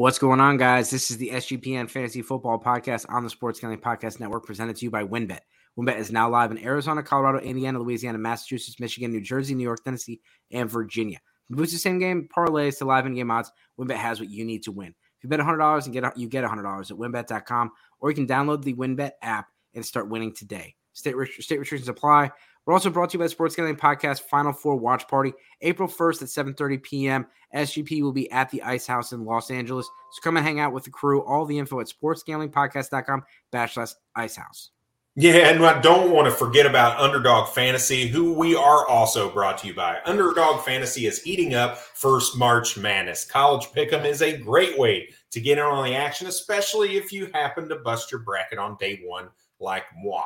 What's 0.00 0.18
going 0.18 0.40
on, 0.40 0.56
guys? 0.56 0.88
This 0.88 1.10
is 1.10 1.18
the 1.18 1.28
SGPN 1.28 1.90
Fantasy 1.90 2.22
Football 2.22 2.58
Podcast 2.58 3.04
on 3.10 3.22
the 3.22 3.28
Sports 3.28 3.60
Gambling 3.60 3.82
Podcast 3.82 4.18
Network, 4.18 4.46
presented 4.46 4.76
to 4.76 4.86
you 4.86 4.90
by 4.90 5.04
WynnBET. 5.04 5.40
WynnBET 5.78 5.98
is 5.98 6.10
now 6.10 6.26
live 6.26 6.50
in 6.50 6.56
Arizona, 6.56 7.02
Colorado, 7.02 7.38
Indiana, 7.38 7.78
Louisiana, 7.78 8.16
Massachusetts, 8.16 8.80
Michigan, 8.80 9.12
New 9.12 9.20
Jersey, 9.20 9.54
New 9.54 9.62
York, 9.62 9.84
Tennessee, 9.84 10.22
and 10.52 10.70
Virginia. 10.70 11.18
Boost 11.50 11.72
the 11.72 11.78
same 11.78 11.98
game 11.98 12.30
parlays 12.34 12.78
to 12.78 12.86
live 12.86 13.04
in-game 13.04 13.30
odds. 13.30 13.52
WynnBET 13.78 13.96
has 13.96 14.18
what 14.18 14.30
you 14.30 14.46
need 14.46 14.62
to 14.62 14.72
win. 14.72 14.88
If 14.88 15.24
you 15.24 15.28
bet 15.28 15.38
$100 15.38 15.84
and 15.84 15.92
get 15.92 16.16
you 16.16 16.28
get 16.28 16.44
$100 16.44 16.90
at 16.90 16.96
WynnBET.com, 16.96 17.70
or 18.00 18.08
you 18.08 18.16
can 18.16 18.26
download 18.26 18.62
the 18.62 18.72
WynnBET 18.72 19.10
app 19.20 19.48
and 19.74 19.84
start 19.84 20.08
winning 20.08 20.32
today. 20.32 20.76
State, 20.94 21.14
state 21.40 21.58
restrictions 21.58 21.90
apply. 21.90 22.30
We're 22.66 22.74
also 22.74 22.90
brought 22.90 23.10
to 23.10 23.18
you 23.18 23.24
by 23.24 23.28
Sports 23.28 23.56
Gambling 23.56 23.76
Podcast 23.76 24.22
Final 24.22 24.52
Four 24.52 24.76
Watch 24.76 25.08
Party, 25.08 25.32
April 25.62 25.88
1st 25.88 26.22
at 26.22 26.46
7.30 26.56 26.82
p.m. 26.82 27.26
SGP 27.54 28.02
will 28.02 28.12
be 28.12 28.30
at 28.30 28.50
the 28.50 28.62
Ice 28.62 28.86
House 28.86 29.12
in 29.12 29.24
Los 29.24 29.50
Angeles. 29.50 29.86
So 30.12 30.20
come 30.22 30.36
and 30.36 30.46
hang 30.46 30.60
out 30.60 30.72
with 30.72 30.84
the 30.84 30.90
crew. 30.90 31.24
All 31.24 31.46
the 31.46 31.58
info 31.58 31.80
at 31.80 31.88
sportsgamblingpodcast.com 31.88 33.22
backslash 33.52 33.94
Ice 34.14 34.36
House. 34.36 34.70
Yeah, 35.16 35.48
and 35.48 35.64
I 35.66 35.80
don't 35.80 36.12
want 36.12 36.28
to 36.28 36.30
forget 36.30 36.66
about 36.66 37.00
Underdog 37.00 37.48
Fantasy, 37.48 38.06
who 38.06 38.32
we 38.32 38.54
are 38.54 38.86
also 38.86 39.28
brought 39.28 39.58
to 39.58 39.66
you 39.66 39.74
by. 39.74 39.98
Underdog 40.04 40.64
Fantasy 40.64 41.06
is 41.06 41.20
heating 41.20 41.52
up 41.52 41.78
first 41.78 42.38
March 42.38 42.78
Madness. 42.78 43.24
College 43.24 43.66
Pick'em 43.74 44.04
is 44.04 44.22
a 44.22 44.38
great 44.38 44.78
way 44.78 45.08
to 45.32 45.40
get 45.40 45.58
in 45.58 45.64
on 45.64 45.84
the 45.84 45.96
action, 45.96 46.28
especially 46.28 46.96
if 46.96 47.12
you 47.12 47.28
happen 47.34 47.68
to 47.68 47.76
bust 47.76 48.12
your 48.12 48.20
bracket 48.20 48.58
on 48.58 48.76
day 48.78 49.02
one 49.04 49.28
like 49.58 49.84
moi. 49.96 50.22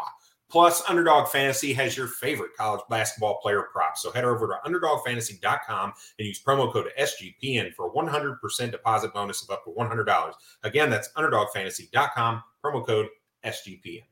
Plus, 0.51 0.83
Underdog 0.89 1.29
Fantasy 1.29 1.73
has 1.73 1.97
your 1.97 2.07
favorite 2.07 2.57
college 2.57 2.83
basketball 2.89 3.41
player 3.41 3.63
props. 3.73 4.03
So 4.03 4.13
head 4.13 4.25
over 4.25 4.47
to 4.47 4.71
underdogfantasy.com 4.71 5.93
and 6.19 6.29
use 6.29 6.43
promo 6.43 6.73
code 6.73 6.91
SGPN 6.99 7.75
for 7.75 7.89
a 7.89 7.91
100% 7.91 8.71
deposit 8.71 9.13
bonus 9.13 9.43
of 9.43 9.51
up 9.51 9.65
to 9.65 9.71
$100. 9.71 10.33
Again, 10.63 10.91
that's 10.91 11.11
underdogfantasy.com, 11.13 12.43
promo 12.65 12.87
code 12.87 13.09
SGPN. 13.45 14.03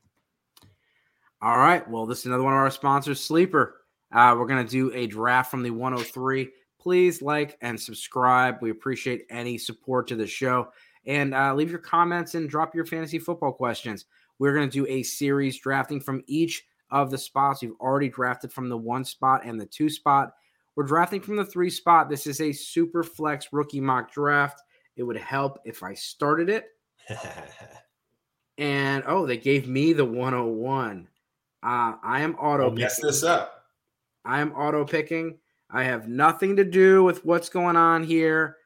All 1.41 1.57
right. 1.57 1.87
Well, 1.89 2.05
this 2.05 2.19
is 2.19 2.25
another 2.27 2.43
one 2.43 2.53
of 2.53 2.59
our 2.59 2.71
sponsors, 2.71 3.19
Sleeper. 3.19 3.81
Uh, 4.13 4.35
we're 4.37 4.47
going 4.47 4.65
to 4.65 4.71
do 4.71 4.93
a 4.93 5.07
draft 5.07 5.51
from 5.51 5.63
the 5.63 5.71
103. 5.71 6.49
Please 6.79 7.21
like 7.21 7.57
and 7.61 7.79
subscribe. 7.79 8.57
We 8.61 8.69
appreciate 8.69 9.25
any 9.29 9.57
support 9.57 10.07
to 10.07 10.15
the 10.15 10.27
show. 10.27 10.69
And 11.05 11.33
uh, 11.33 11.53
leave 11.53 11.69
your 11.69 11.79
comments 11.79 12.35
and 12.35 12.49
drop 12.49 12.73
your 12.73 12.85
fantasy 12.85 13.19
football 13.19 13.51
questions. 13.51 14.05
We're 14.39 14.53
going 14.53 14.69
to 14.69 14.85
do 14.85 14.87
a 14.87 15.03
series 15.03 15.59
drafting 15.59 15.99
from 15.99 16.23
each 16.27 16.63
of 16.89 17.11
the 17.11 17.17
spots. 17.17 17.61
We've 17.61 17.73
already 17.79 18.09
drafted 18.09 18.51
from 18.51 18.69
the 18.69 18.77
one 18.77 19.05
spot 19.05 19.41
and 19.45 19.59
the 19.59 19.65
two 19.65 19.89
spot. 19.89 20.33
We're 20.75 20.83
drafting 20.83 21.21
from 21.21 21.35
the 21.35 21.45
three 21.45 21.69
spot. 21.69 22.09
This 22.09 22.25
is 22.27 22.41
a 22.41 22.51
super 22.51 23.03
flex 23.03 23.49
rookie 23.51 23.81
mock 23.81 24.11
draft. 24.11 24.61
It 24.95 25.03
would 25.03 25.17
help 25.17 25.59
if 25.65 25.83
I 25.83 25.93
started 25.93 26.49
it. 26.49 26.65
and 28.57 29.03
oh, 29.07 29.25
they 29.25 29.37
gave 29.37 29.67
me 29.67 29.93
the 29.93 30.05
101. 30.05 31.07
Uh, 31.61 31.93
I 32.03 32.21
am 32.21 32.35
auto. 32.35 32.71
Mess 32.71 32.99
this 33.01 33.23
up. 33.23 33.65
I 34.25 34.39
am 34.39 34.51
auto 34.53 34.85
picking. 34.85 35.37
I 35.69 35.83
have 35.83 36.07
nothing 36.07 36.55
to 36.57 36.63
do 36.63 37.03
with 37.03 37.25
what's 37.25 37.49
going 37.49 37.75
on 37.75 38.03
here. 38.03 38.57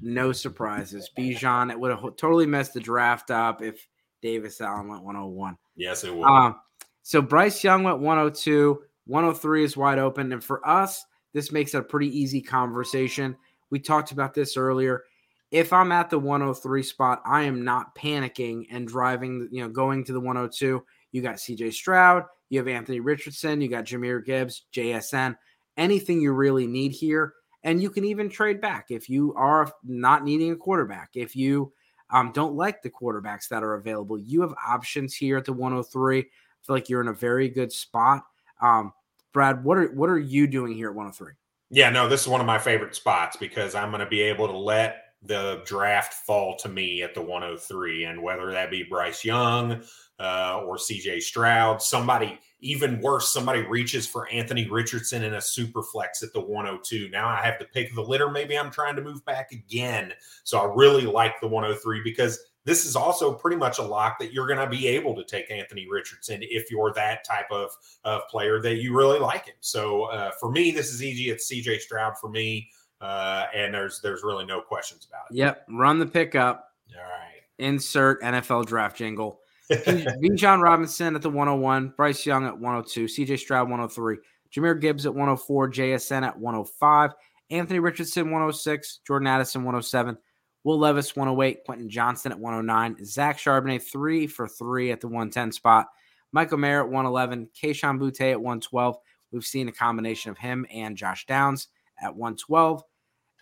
No 0.00 0.32
surprises. 0.32 1.10
Bijan, 1.16 1.70
it 1.70 1.78
would 1.78 1.90
have 1.90 2.16
totally 2.16 2.46
messed 2.46 2.74
the 2.74 2.80
draft 2.80 3.30
up 3.30 3.62
if 3.62 3.86
Davis 4.22 4.60
Allen 4.60 4.88
went 4.88 5.02
101. 5.02 5.56
Yes, 5.76 6.04
it 6.04 6.14
would. 6.14 6.24
Um, 6.24 6.56
so 7.02 7.22
Bryce 7.22 7.62
Young 7.62 7.82
went 7.82 8.00
102. 8.00 8.82
103 9.06 9.64
is 9.64 9.76
wide 9.76 9.98
open. 9.98 10.32
And 10.32 10.42
for 10.42 10.66
us, 10.66 11.04
this 11.32 11.52
makes 11.52 11.74
it 11.74 11.78
a 11.78 11.82
pretty 11.82 12.08
easy 12.08 12.40
conversation. 12.40 13.36
We 13.70 13.78
talked 13.78 14.12
about 14.12 14.34
this 14.34 14.56
earlier. 14.56 15.04
If 15.50 15.72
I'm 15.72 15.92
at 15.92 16.10
the 16.10 16.18
103 16.18 16.82
spot, 16.82 17.22
I 17.24 17.42
am 17.42 17.64
not 17.64 17.94
panicking 17.94 18.66
and 18.70 18.88
driving, 18.88 19.48
you 19.52 19.62
know, 19.62 19.68
going 19.68 20.04
to 20.04 20.12
the 20.12 20.20
102. 20.20 20.82
You 21.12 21.22
got 21.22 21.36
CJ 21.36 21.72
Stroud, 21.72 22.24
you 22.48 22.58
have 22.58 22.68
Anthony 22.68 23.00
Richardson, 23.00 23.60
you 23.60 23.68
got 23.68 23.84
Jahmyr 23.84 24.24
Gibbs, 24.24 24.64
JSN, 24.72 25.36
anything 25.76 26.20
you 26.20 26.32
really 26.32 26.66
need 26.66 26.92
here. 26.92 27.34
And 27.62 27.82
you 27.82 27.90
can 27.90 28.04
even 28.04 28.28
trade 28.28 28.60
back 28.60 28.86
if 28.90 29.08
you 29.08 29.34
are 29.34 29.72
not 29.84 30.24
needing 30.24 30.52
a 30.52 30.56
quarterback. 30.56 31.10
If 31.14 31.34
you 31.34 31.72
um, 32.10 32.32
don't 32.32 32.54
like 32.54 32.82
the 32.82 32.90
quarterbacks 32.90 33.48
that 33.48 33.62
are 33.62 33.74
available. 33.74 34.18
You 34.18 34.42
have 34.42 34.54
options 34.66 35.14
here 35.14 35.36
at 35.36 35.44
the 35.44 35.52
103. 35.52 36.18
I 36.18 36.22
feel 36.62 36.76
like 36.76 36.88
you're 36.88 37.00
in 37.00 37.08
a 37.08 37.14
very 37.14 37.48
good 37.48 37.72
spot. 37.72 38.24
Um, 38.60 38.92
Brad, 39.32 39.64
what 39.64 39.76
are 39.78 39.88
what 39.88 40.08
are 40.08 40.18
you 40.18 40.46
doing 40.46 40.72
here 40.72 40.88
at 40.88 40.94
103? 40.94 41.32
Yeah, 41.70 41.90
no, 41.90 42.08
this 42.08 42.22
is 42.22 42.28
one 42.28 42.40
of 42.40 42.46
my 42.46 42.58
favorite 42.58 42.94
spots 42.94 43.36
because 43.36 43.74
I'm 43.74 43.90
going 43.90 44.00
to 44.00 44.06
be 44.06 44.22
able 44.22 44.46
to 44.46 44.56
let 44.56 45.02
the 45.22 45.62
draft 45.64 46.14
fall 46.14 46.56
to 46.56 46.68
me 46.68 47.02
at 47.02 47.14
the 47.14 47.20
103, 47.20 48.04
and 48.04 48.22
whether 48.22 48.50
that 48.52 48.70
be 48.70 48.84
Bryce 48.84 49.24
Young 49.24 49.82
uh, 50.18 50.62
or 50.66 50.76
CJ 50.76 51.22
Stroud, 51.22 51.82
somebody 51.82 52.38
even 52.60 53.00
worse, 53.00 53.32
somebody 53.32 53.60
reaches 53.62 54.06
for 54.06 54.28
Anthony 54.28 54.68
Richardson 54.68 55.22
in 55.22 55.34
a 55.34 55.40
super 55.40 55.82
flex 55.82 56.22
at 56.22 56.32
the 56.32 56.40
102. 56.40 57.08
Now 57.10 57.28
I 57.28 57.42
have 57.42 57.58
to 57.58 57.64
pick 57.66 57.94
the 57.94 58.02
litter. 58.02 58.30
Maybe 58.30 58.58
I'm 58.58 58.70
trying 58.70 58.96
to 58.96 59.02
move 59.02 59.24
back 59.24 59.52
again. 59.52 60.12
So 60.44 60.58
I 60.58 60.72
really 60.74 61.04
like 61.04 61.40
the 61.40 61.48
103 61.48 62.02
because 62.02 62.38
this 62.64 62.84
is 62.84 62.96
also 62.96 63.32
pretty 63.32 63.56
much 63.56 63.78
a 63.78 63.82
lock 63.82 64.18
that 64.18 64.32
you're 64.32 64.46
going 64.46 64.58
to 64.58 64.68
be 64.68 64.88
able 64.88 65.14
to 65.16 65.24
take 65.24 65.50
Anthony 65.50 65.86
Richardson 65.88 66.40
if 66.42 66.70
you're 66.70 66.92
that 66.94 67.24
type 67.24 67.50
of, 67.50 67.70
of 68.04 68.22
player 68.28 68.60
that 68.60 68.76
you 68.76 68.96
really 68.96 69.20
like 69.20 69.46
him. 69.46 69.54
So 69.60 70.04
uh, 70.04 70.32
for 70.40 70.50
me, 70.50 70.72
this 70.72 70.92
is 70.92 71.02
easy. 71.02 71.30
It's 71.30 71.50
CJ 71.50 71.80
Stroud 71.80 72.18
for 72.18 72.28
me. 72.28 72.70
Uh, 73.00 73.44
and 73.54 73.74
there's 73.74 74.00
there's 74.00 74.22
really 74.24 74.46
no 74.46 74.62
questions 74.62 75.06
about 75.08 75.30
it. 75.30 75.36
Yep. 75.36 75.66
Run 75.68 75.98
the 75.98 76.06
pickup. 76.06 76.72
All 76.96 77.02
right. 77.02 77.42
Insert 77.58 78.22
NFL 78.22 78.64
draft 78.66 78.96
jingle. 78.96 79.40
Bijan 79.70 80.62
Robinson 80.62 81.16
at 81.16 81.22
the 81.22 81.30
101, 81.30 81.94
Bryce 81.96 82.24
Young 82.24 82.46
at 82.46 82.56
102, 82.56 83.06
CJ 83.06 83.38
Stroud 83.38 83.68
103, 83.68 84.18
Jahmyr 84.54 84.80
Gibbs 84.80 85.06
at 85.06 85.12
104, 85.12 85.70
JSN 85.70 86.22
at 86.22 86.38
105, 86.38 87.14
Anthony 87.50 87.80
Richardson 87.80 88.26
106, 88.26 89.00
Jordan 89.04 89.26
Addison 89.26 89.62
107, 89.62 90.16
Will 90.62 90.78
Levis 90.78 91.16
108, 91.16 91.64
Quentin 91.64 91.88
Johnston 91.88 92.30
at 92.30 92.38
109, 92.38 93.04
Zach 93.04 93.38
Charbonnet 93.38 93.82
three 93.82 94.28
for 94.28 94.46
three 94.46 94.92
at 94.92 95.00
the 95.00 95.08
110 95.08 95.50
spot, 95.50 95.86
Michael 96.30 96.58
Mayer 96.58 96.80
at 96.80 96.88
111, 96.88 97.48
Kayshon 97.60 97.98
Boutte 97.98 98.32
at 98.32 98.40
112. 98.40 98.96
We've 99.32 99.44
seen 99.44 99.68
a 99.68 99.72
combination 99.72 100.30
of 100.30 100.38
him 100.38 100.64
and 100.70 100.96
Josh 100.96 101.26
Downs 101.26 101.68
at 102.00 102.14
112. 102.14 102.84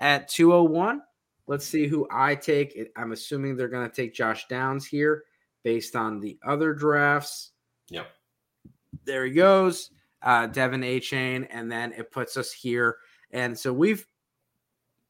At 0.00 0.28
201, 0.28 1.02
let's 1.46 1.66
see 1.66 1.86
who 1.86 2.08
I 2.10 2.34
take. 2.34 2.78
I'm 2.96 3.12
assuming 3.12 3.56
they're 3.56 3.68
going 3.68 3.88
to 3.88 3.94
take 3.94 4.14
Josh 4.14 4.46
Downs 4.48 4.86
here 4.86 5.24
based 5.64 5.96
on 5.96 6.20
the 6.20 6.38
other 6.46 6.72
drafts. 6.72 7.50
Yep. 7.88 8.06
There 9.04 9.24
he 9.26 9.32
goes. 9.32 9.90
Uh, 10.22 10.46
De'Von 10.46 10.84
Achane, 10.84 11.46
and 11.50 11.70
then 11.70 11.92
it 11.92 12.12
puts 12.12 12.36
us 12.36 12.52
here. 12.52 12.96
And 13.32 13.58
so 13.58 13.72
we've 13.72 14.06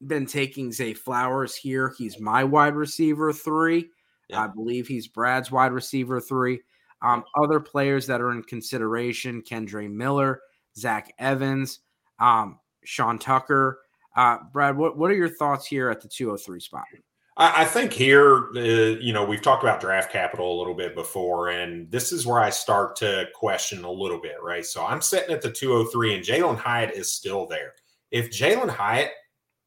been 0.05 0.25
taking 0.25 0.71
Zay 0.71 0.93
Flowers 0.93 1.55
here. 1.55 1.93
He's 1.97 2.19
my 2.19 2.43
wide 2.43 2.75
receiver 2.75 3.31
three. 3.31 3.89
Yep. 4.29 4.39
I 4.39 4.47
believe 4.47 4.87
he's 4.87 5.07
Brad's 5.07 5.51
wide 5.51 5.71
receiver 5.71 6.19
three. 6.19 6.61
Um, 7.01 7.23
other 7.35 7.59
players 7.59 8.07
that 8.07 8.21
are 8.21 8.31
in 8.31 8.43
consideration: 8.43 9.41
Kendre 9.41 9.89
Miller, 9.89 10.41
Zach 10.75 11.13
Evans, 11.19 11.79
um, 12.19 12.59
Sean 12.83 13.19
Tucker. 13.19 13.79
Uh, 14.15 14.37
Brad, 14.51 14.77
what, 14.77 14.97
what 14.97 15.11
are 15.11 15.15
your 15.15 15.29
thoughts 15.29 15.67
here 15.67 15.89
at 15.89 16.01
the 16.01 16.07
203 16.07 16.59
spot? 16.59 16.85
I, 17.37 17.65
think 17.65 17.91
here, 17.91 18.47
uh, 18.55 18.97
you 18.99 19.11
know, 19.11 19.25
we've 19.25 19.41
talked 19.41 19.61
about 19.61 19.81
draft 19.81 20.09
capital 20.09 20.55
a 20.55 20.57
little 20.57 20.73
bit 20.73 20.95
before, 20.95 21.49
and 21.49 21.91
this 21.91 22.13
is 22.13 22.25
where 22.25 22.39
I 22.39 22.49
start 22.49 22.95
to 22.97 23.25
question 23.35 23.83
a 23.83 23.91
little 23.91 24.21
bit, 24.21 24.37
right? 24.41 24.65
So 24.65 24.85
I'm 24.85 25.01
sitting 25.01 25.35
at 25.35 25.41
the 25.41 25.51
203, 25.51 26.15
and 26.15 26.23
Jalin 26.23 26.57
Hyatt 26.57 26.95
is 26.95 27.11
still 27.11 27.45
there. 27.45 27.73
If 28.09 28.31
Jalin 28.31 28.69
Hyatt 28.69 29.11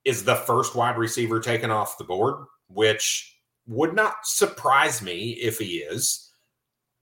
is 0.06 0.24
the 0.24 0.36
first 0.36 0.74
wide 0.74 0.96
receiver 0.96 1.40
taken 1.40 1.70
off 1.70 1.98
the 1.98 2.04
board, 2.04 2.46
which 2.68 3.38
would 3.66 3.94
not 3.94 4.14
surprise 4.24 5.02
me 5.02 5.32
if 5.32 5.58
he 5.58 5.78
is, 5.78 6.32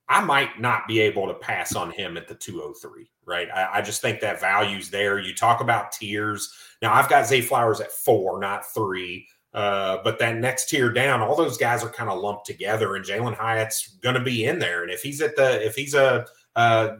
I 0.09 0.21
might 0.21 0.59
not 0.59 0.85
be 0.85 0.99
able 0.99 1.27
to 1.27 1.33
pass 1.33 1.75
on 1.75 1.91
him 1.91 2.17
at 2.17 2.27
the 2.27 2.35
203, 2.35 3.09
right? 3.25 3.47
I, 3.53 3.79
I, 3.79 3.81
just 3.81 4.01
think 4.01 4.19
that 4.19 4.39
value's 4.39 4.89
there. 4.89 5.19
You 5.19 5.33
talk 5.33 5.61
about 5.61 5.91
tiers. 5.91 6.53
Now, 6.81 6.93
I've 6.93 7.09
got 7.09 7.27
Zay 7.27 7.41
Flowers 7.41 7.81
at 7.81 7.91
four, 7.91 8.39
not 8.39 8.65
three. 8.73 9.27
Uh, 9.57 9.97
but 10.03 10.19
that 10.19 10.37
next 10.37 10.69
tier 10.69 10.91
down, 10.91 11.19
all 11.19 11.35
those 11.35 11.57
guys 11.57 11.83
are 11.83 11.89
kind 11.89 12.11
of 12.11 12.19
lumped 12.19 12.45
together, 12.45 12.95
and 12.95 13.03
Jalin 13.03 13.35
Hyatt's 13.35 13.97
going 14.03 14.13
to 14.13 14.21
be 14.21 14.45
in 14.45 14.59
there. 14.59 14.83
And 14.83 14.91
if 14.91 15.01
he's 15.01 15.19
at 15.19 15.35
the, 15.35 15.65
if 15.65 15.73
he's 15.75 15.95
a, 15.95 16.27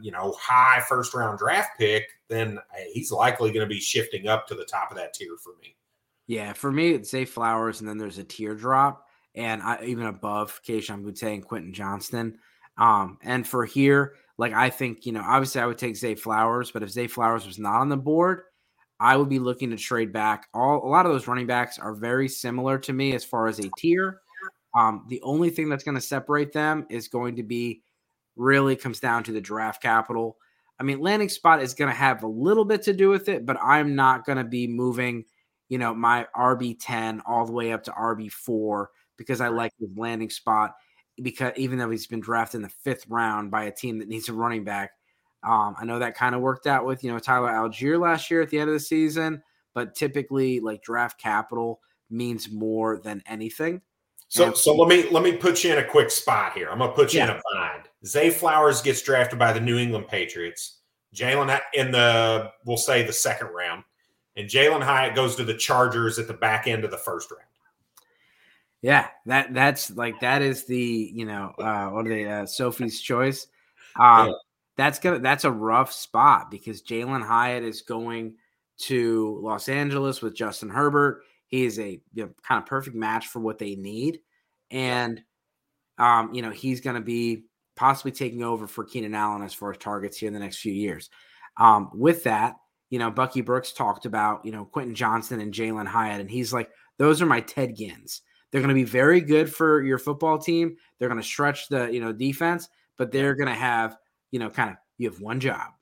you 0.02 0.10
know, 0.10 0.34
high 0.40 0.82
first 0.88 1.14
round 1.14 1.38
draft 1.38 1.78
pick, 1.78 2.08
then 2.26 2.58
he's 2.92 3.12
likely 3.12 3.52
going 3.52 3.64
to 3.64 3.72
be 3.72 3.78
shifting 3.78 4.26
up 4.26 4.48
to 4.48 4.56
the 4.56 4.64
top 4.64 4.90
of 4.90 4.96
that 4.96 5.14
tier 5.14 5.36
for 5.40 5.52
me. 5.62 5.76
Yeah, 6.26 6.52
for 6.52 6.72
me, 6.72 6.90
it's 6.90 7.10
Zay 7.10 7.26
Flowers, 7.26 7.78
and 7.78 7.88
then 7.88 7.96
there's 7.96 8.18
a 8.18 8.24
teardrop, 8.24 9.06
and 9.36 9.62
I, 9.62 9.84
even 9.84 10.06
above 10.06 10.60
Kayshon 10.66 11.04
Boutte 11.04 11.32
and 11.32 11.44
Quentin 11.44 11.72
Johnston. 11.72 12.38
Um, 12.76 13.18
and 13.22 13.46
for 13.46 13.66
here, 13.66 14.14
like 14.36 14.52
I 14.52 14.68
think, 14.70 15.06
you 15.06 15.12
know, 15.12 15.22
obviously 15.24 15.60
I 15.60 15.66
would 15.66 15.78
take 15.78 15.94
Zay 15.94 16.16
Flowers, 16.16 16.72
but 16.72 16.82
if 16.82 16.90
Zay 16.90 17.06
Flowers 17.06 17.46
was 17.46 17.60
not 17.60 17.80
on 17.80 17.88
the 17.88 17.96
board, 17.96 18.42
I 19.00 19.16
would 19.16 19.28
be 19.28 19.38
looking 19.38 19.70
to 19.70 19.76
trade 19.76 20.12
back. 20.12 20.48
All 20.52 20.84
a 20.84 20.88
lot 20.88 21.06
of 21.06 21.12
those 21.12 21.28
running 21.28 21.46
backs 21.46 21.78
are 21.78 21.94
very 21.94 22.28
similar 22.28 22.78
to 22.78 22.92
me 22.92 23.14
as 23.14 23.24
far 23.24 23.46
as 23.46 23.58
a 23.58 23.70
tier. 23.78 24.20
Um, 24.76 25.04
the 25.08 25.20
only 25.22 25.50
thing 25.50 25.68
that's 25.68 25.84
going 25.84 25.94
to 25.94 26.00
separate 26.00 26.52
them 26.52 26.86
is 26.90 27.08
going 27.08 27.36
to 27.36 27.42
be 27.42 27.82
really 28.36 28.76
comes 28.76 29.00
down 29.00 29.24
to 29.24 29.32
the 29.32 29.40
draft 29.40 29.82
capital. 29.82 30.36
I 30.80 30.84
mean, 30.84 31.00
landing 31.00 31.28
spot 31.28 31.62
is 31.62 31.74
going 31.74 31.90
to 31.90 31.96
have 31.96 32.22
a 32.22 32.28
little 32.28 32.64
bit 32.64 32.82
to 32.82 32.92
do 32.92 33.08
with 33.08 33.28
it, 33.28 33.44
but 33.44 33.56
I'm 33.62 33.96
not 33.96 34.24
going 34.24 34.38
to 34.38 34.44
be 34.44 34.66
moving, 34.66 35.24
you 35.68 35.78
know, 35.78 35.94
my 35.94 36.26
RB10 36.36 37.20
all 37.26 37.46
the 37.46 37.52
way 37.52 37.72
up 37.72 37.84
to 37.84 37.90
RB4 37.90 38.86
because 39.16 39.40
I 39.40 39.48
like 39.48 39.72
his 39.78 39.90
landing 39.96 40.30
spot. 40.30 40.74
Because 41.20 41.52
even 41.56 41.78
though 41.78 41.90
he's 41.90 42.06
been 42.06 42.20
drafted 42.20 42.58
in 42.58 42.62
the 42.62 42.68
fifth 42.68 43.04
round 43.08 43.50
by 43.50 43.64
a 43.64 43.72
team 43.72 43.98
that 43.98 44.08
needs 44.08 44.28
a 44.28 44.32
running 44.32 44.62
back, 44.62 44.92
um, 45.48 45.74
I 45.78 45.86
know 45.86 45.98
that 45.98 46.14
kind 46.14 46.34
of 46.34 46.42
worked 46.42 46.66
out 46.66 46.84
with 46.84 47.02
you 47.02 47.10
know 47.10 47.18
Tyler 47.18 47.48
Allgeier 47.48 47.98
last 47.98 48.30
year 48.30 48.42
at 48.42 48.50
the 48.50 48.58
end 48.58 48.68
of 48.68 48.74
the 48.74 48.80
season, 48.80 49.42
but 49.72 49.94
typically 49.94 50.60
like 50.60 50.82
draft 50.82 51.18
capital 51.18 51.80
means 52.10 52.50
more 52.50 52.98
than 52.98 53.22
anything. 53.26 53.80
So, 54.28 54.52
so 54.52 54.74
let 54.76 54.88
me 54.90 55.08
let 55.10 55.22
me 55.22 55.32
put 55.32 55.64
you 55.64 55.72
in 55.72 55.78
a 55.78 55.84
quick 55.84 56.10
spot 56.10 56.52
here. 56.52 56.68
I'm 56.68 56.78
gonna 56.78 56.92
put 56.92 57.14
you 57.14 57.20
yeah. 57.20 57.30
in 57.30 57.36
a 57.36 57.40
bind. 57.54 57.84
Zay 58.04 58.28
Flowers 58.28 58.82
gets 58.82 59.00
drafted 59.00 59.38
by 59.38 59.54
the 59.54 59.60
New 59.60 59.78
England 59.78 60.06
Patriots. 60.08 60.80
Jalen 61.14 61.58
in 61.72 61.92
the 61.92 62.52
we'll 62.66 62.76
say 62.76 63.02
the 63.02 63.12
second 63.12 63.48
round, 63.48 63.84
and 64.36 64.50
Jalin 64.50 64.82
Hyatt 64.82 65.14
goes 65.14 65.34
to 65.36 65.44
the 65.44 65.54
Chargers 65.54 66.18
at 66.18 66.28
the 66.28 66.34
back 66.34 66.66
end 66.66 66.84
of 66.84 66.90
the 66.90 66.98
first 66.98 67.30
round. 67.30 67.42
Yeah, 68.82 69.08
that 69.24 69.54
that's 69.54 69.90
like 69.92 70.20
that 70.20 70.42
is 70.42 70.66
the 70.66 71.10
you 71.14 71.24
know 71.24 71.54
uh, 71.58 71.88
what 71.88 72.06
are 72.06 72.10
they 72.10 72.26
uh, 72.26 72.44
Sophie's 72.44 73.00
choice. 73.00 73.46
Um, 73.98 74.28
yeah 74.28 74.34
that's 74.78 75.00
gonna 75.00 75.18
that's 75.18 75.44
a 75.44 75.50
rough 75.50 75.92
spot 75.92 76.50
because 76.50 76.82
Jalin 76.82 77.26
Hyatt 77.26 77.64
is 77.64 77.82
going 77.82 78.36
to 78.82 79.40
Los 79.42 79.68
Angeles 79.68 80.22
with 80.22 80.36
Justin 80.36 80.70
Herbert. 80.70 81.22
He 81.48 81.66
is 81.66 81.80
a 81.80 82.00
you 82.14 82.24
know, 82.24 82.30
kind 82.46 82.62
of 82.62 82.66
perfect 82.66 82.94
match 82.94 83.26
for 83.26 83.40
what 83.40 83.58
they 83.58 83.74
need, 83.74 84.20
and 84.70 85.20
um, 85.98 86.32
you 86.32 86.42
know 86.42 86.50
he's 86.50 86.80
going 86.80 86.94
to 86.94 87.02
be 87.02 87.46
possibly 87.74 88.12
taking 88.12 88.44
over 88.44 88.68
for 88.68 88.84
Keenan 88.84 89.16
Allen 89.16 89.42
as 89.42 89.52
far 89.52 89.72
as 89.72 89.78
targets 89.78 90.16
here 90.16 90.28
in 90.28 90.34
the 90.34 90.40
next 90.40 90.58
few 90.58 90.72
years. 90.72 91.10
Um, 91.56 91.90
with 91.92 92.22
that, 92.24 92.54
you 92.88 93.00
know 93.00 93.10
Bucky 93.10 93.40
Brooks 93.40 93.72
talked 93.72 94.06
about 94.06 94.44
you 94.44 94.52
know 94.52 94.64
Quentin 94.64 94.94
Johnston 94.94 95.40
and 95.40 95.52
Jalin 95.52 95.88
Hyatt, 95.88 96.20
and 96.20 96.30
he's 96.30 96.52
like, 96.52 96.70
those 96.98 97.20
are 97.20 97.26
my 97.26 97.40
Ted 97.40 97.74
Ginns. 97.74 98.22
They're 98.52 98.60
going 98.62 98.68
to 98.68 98.74
be 98.74 98.84
very 98.84 99.20
good 99.20 99.52
for 99.52 99.82
your 99.82 99.98
football 99.98 100.38
team. 100.38 100.76
They're 100.98 101.08
going 101.08 101.20
to 101.20 101.26
stretch 101.26 101.68
the 101.68 101.92
you 101.92 101.98
know 101.98 102.12
defense, 102.12 102.68
but 102.96 103.10
they're 103.10 103.34
going 103.34 103.48
to 103.48 103.54
have 103.54 103.96
you 104.30 104.38
know, 104.38 104.50
kind 104.50 104.70
of 104.70 104.76
you 104.98 105.08
have 105.10 105.20
one 105.20 105.40
job, 105.40 105.72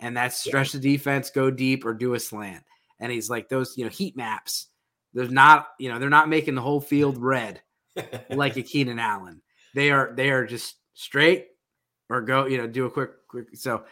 and 0.00 0.16
that's 0.16 0.42
stretch 0.42 0.72
the 0.72 0.78
defense, 0.78 1.30
go 1.30 1.50
deep, 1.50 1.84
or 1.84 1.94
do 1.94 2.14
a 2.14 2.20
slant. 2.20 2.64
And 3.00 3.12
he's 3.12 3.30
like 3.30 3.48
those, 3.48 3.76
you 3.76 3.84
know, 3.84 3.90
heat 3.90 4.16
maps. 4.16 4.68
They're 5.14 5.28
not, 5.28 5.68
you 5.78 5.88
know, 5.88 5.98
they're 5.98 6.10
not 6.10 6.28
making 6.28 6.54
the 6.54 6.60
whole 6.60 6.80
field 6.80 7.18
red 7.18 7.62
like 8.30 8.56
a 8.56 8.62
Keenan 8.62 8.98
Allen. 8.98 9.40
They 9.74 9.90
are, 9.90 10.12
they 10.14 10.30
are 10.30 10.44
just 10.44 10.76
straight 10.94 11.46
or 12.10 12.22
go, 12.22 12.46
you 12.46 12.58
know, 12.58 12.66
do 12.66 12.86
a 12.86 12.90
quick, 12.90 13.10
quick. 13.28 13.46
So 13.54 13.84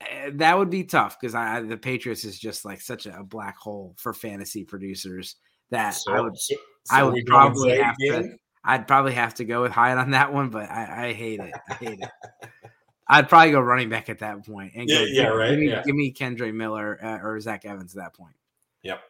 uh, 0.00 0.30
that 0.34 0.58
would 0.58 0.70
be 0.70 0.84
tough 0.84 1.18
because 1.20 1.34
I 1.34 1.60
the 1.60 1.76
Patriots 1.76 2.24
is 2.24 2.38
just 2.38 2.64
like 2.64 2.80
such 2.80 3.06
a 3.06 3.22
black 3.22 3.56
hole 3.56 3.94
for 3.98 4.12
fantasy 4.12 4.64
producers 4.64 5.36
that 5.70 5.90
so, 5.90 6.12
I 6.12 6.20
would, 6.20 6.38
so, 6.38 6.56
I 6.90 7.02
would 7.02 7.24
probably 7.26 7.78
have 7.78 7.96
to. 7.98 8.36
I'd 8.62 8.86
probably 8.86 9.14
have 9.14 9.34
to 9.34 9.44
go 9.46 9.62
with 9.62 9.72
Hyatt 9.72 9.96
on 9.96 10.10
that 10.10 10.32
one, 10.32 10.50
but 10.50 10.70
I, 10.70 11.08
I 11.08 11.12
hate 11.14 11.40
it. 11.40 11.54
I 11.70 11.74
hate 11.74 11.98
it. 12.00 12.50
I'd 13.10 13.28
probably 13.28 13.50
go 13.50 13.60
running 13.60 13.88
back 13.88 14.08
at 14.08 14.20
that 14.20 14.46
point 14.46 14.72
and 14.76 14.88
yeah, 14.88 14.98
go, 14.98 15.04
yeah, 15.04 15.26
right. 15.26 15.50
Give 15.50 15.58
me, 15.58 15.68
yeah. 15.68 15.82
give 15.84 15.96
me 15.96 16.12
Kendre 16.12 16.54
Miller 16.54 16.98
uh, 17.04 17.18
or 17.18 17.40
Zach 17.40 17.64
Evans 17.64 17.96
at 17.96 18.04
that 18.04 18.14
point. 18.14 18.36
Yep. 18.84 19.02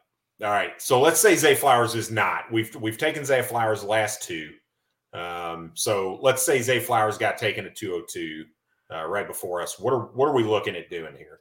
All 0.43 0.49
right. 0.49 0.81
So 0.81 1.01
let's 1.01 1.21
say 1.21 1.37
Zay 1.37 1.55
Flowers 1.55 1.95
is 1.95 2.11
not. 2.11 2.51
We've 2.51 2.75
we've 2.77 2.97
taken 2.97 3.27
Zay 3.27 3.43
Flowers 3.43 3.85
last 3.85 4.23
two. 4.23 4.53
Um, 5.13 5.73
so 5.75 6.19
let's 6.23 6.45
say 6.45 6.63
Zay 6.63 6.81
Flowers 6.81 7.19
got 7.19 7.37
taken 7.37 7.67
at 7.67 7.77
202 7.77 8.45
uh, 8.91 9.07
right 9.07 9.27
before 9.27 9.61
us. 9.61 9.79
What 9.79 9.93
are 9.93 10.07
what 10.15 10.29
are 10.29 10.35
we 10.35 10.45
looking 10.45 10.77
at 10.77 10.89
doing 10.89 11.15
here? 11.17 11.41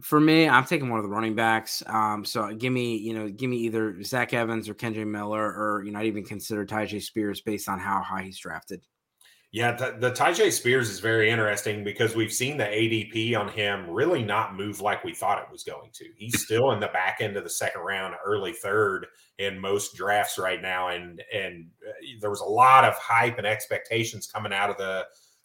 For 0.00 0.18
me, 0.18 0.48
I'm 0.48 0.64
taking 0.64 0.88
one 0.90 0.98
of 0.98 1.04
the 1.04 1.10
running 1.10 1.36
backs. 1.36 1.82
Um, 1.86 2.24
so 2.24 2.52
give 2.52 2.72
me, 2.72 2.96
you 2.96 3.14
know, 3.14 3.28
give 3.28 3.48
me 3.48 3.58
either 3.58 4.02
Zach 4.02 4.32
Evans 4.32 4.68
or 4.68 4.74
Kendre 4.74 5.06
Miller, 5.06 5.44
or 5.44 5.84
you 5.84 5.92
know, 5.92 6.00
I'd 6.00 6.06
even 6.06 6.24
consider 6.24 6.66
Tyjae 6.66 7.00
Spears 7.00 7.42
based 7.42 7.68
on 7.68 7.78
how 7.78 8.02
high 8.02 8.22
he's 8.22 8.38
drafted. 8.38 8.82
Yeah, 9.52 9.72
the, 9.76 9.96
the 9.98 10.10
Tyjae 10.10 10.50
Spears 10.50 10.88
is 10.88 10.98
very 10.98 11.28
interesting 11.28 11.84
because 11.84 12.16
we've 12.16 12.32
seen 12.32 12.56
the 12.56 12.64
ADP 12.64 13.36
on 13.38 13.48
him 13.48 13.88
really 13.90 14.22
not 14.22 14.56
move 14.56 14.80
like 14.80 15.04
we 15.04 15.12
thought 15.12 15.42
it 15.42 15.52
was 15.52 15.62
going 15.62 15.90
to. 15.92 16.06
He's 16.16 16.42
still 16.42 16.70
in 16.70 16.80
the 16.80 16.88
back 16.88 17.18
end 17.20 17.36
of 17.36 17.44
the 17.44 17.50
second 17.50 17.82
round, 17.82 18.14
early 18.24 18.54
third 18.54 19.06
in 19.36 19.60
most 19.60 19.94
drafts 19.94 20.38
right 20.38 20.62
now, 20.62 20.88
and 20.88 21.22
and 21.34 21.66
uh, 21.86 21.92
there 22.22 22.30
was 22.30 22.40
a 22.40 22.44
lot 22.46 22.84
of 22.86 22.94
hype 22.94 23.36
and 23.36 23.46
expectations 23.46 24.26
coming 24.26 24.54
out 24.54 24.70
of 24.70 24.78
the 24.78 25.04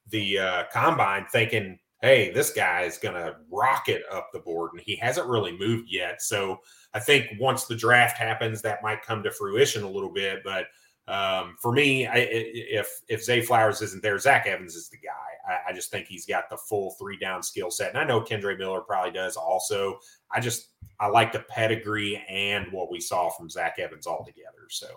the 0.09 0.39
uh, 0.39 0.63
combine, 0.71 1.25
thinking, 1.29 1.77
"Hey, 2.01 2.31
this 2.31 2.51
guy 2.51 2.83
is 2.83 2.97
going 2.97 3.15
to 3.15 3.35
rocket 3.51 4.03
up 4.09 4.29
the 4.31 4.39
board," 4.39 4.71
and 4.71 4.81
he 4.81 4.95
hasn't 4.95 5.27
really 5.27 5.57
moved 5.57 5.89
yet. 5.91 6.21
So 6.21 6.59
I 6.93 6.99
think 7.01 7.27
once 7.41 7.65
the 7.65 7.75
draft 7.75 8.17
happens, 8.17 8.61
that 8.61 8.81
might 8.81 9.01
come 9.01 9.21
to 9.23 9.31
fruition 9.31 9.83
a 9.83 9.89
little 9.91 10.13
bit, 10.13 10.39
but 10.45 10.67
um, 11.07 11.55
for 11.61 11.71
me, 11.71 12.05
I, 12.05 12.27
if 12.29 13.01
if 13.07 13.23
Zay 13.23 13.41
Flowers 13.41 13.81
isn't 13.81 14.03
there, 14.03 14.19
Zach 14.19 14.45
Evans 14.45 14.75
is 14.75 14.89
the 14.89 14.97
guy. 14.97 15.53
I, 15.53 15.69
I 15.69 15.73
just 15.73 15.89
think 15.89 16.07
he's 16.07 16.25
got 16.25 16.49
the 16.49 16.57
full 16.57 16.95
three 16.99 17.17
down 17.17 17.41
skill 17.41 17.71
set, 17.71 17.89
and 17.89 17.97
I 17.97 18.03
know 18.03 18.21
Kendre 18.21 18.57
Miller 18.57 18.81
probably 18.81 19.11
does 19.11 19.37
also. 19.37 19.99
I 20.31 20.41
just 20.41 20.71
I 20.99 21.07
like 21.07 21.31
the 21.31 21.45
pedigree 21.47 22.21
and 22.27 22.71
what 22.71 22.91
we 22.91 22.99
saw 22.99 23.29
from 23.29 23.49
Zach 23.49 23.79
Evans 23.79 24.05
altogether. 24.05 24.67
So 24.69 24.87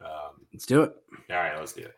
um, 0.00 0.44
let's 0.52 0.66
do 0.66 0.82
it. 0.82 0.92
All 1.30 1.36
right, 1.36 1.56
let's 1.56 1.72
do 1.72 1.82
it. 1.82 1.94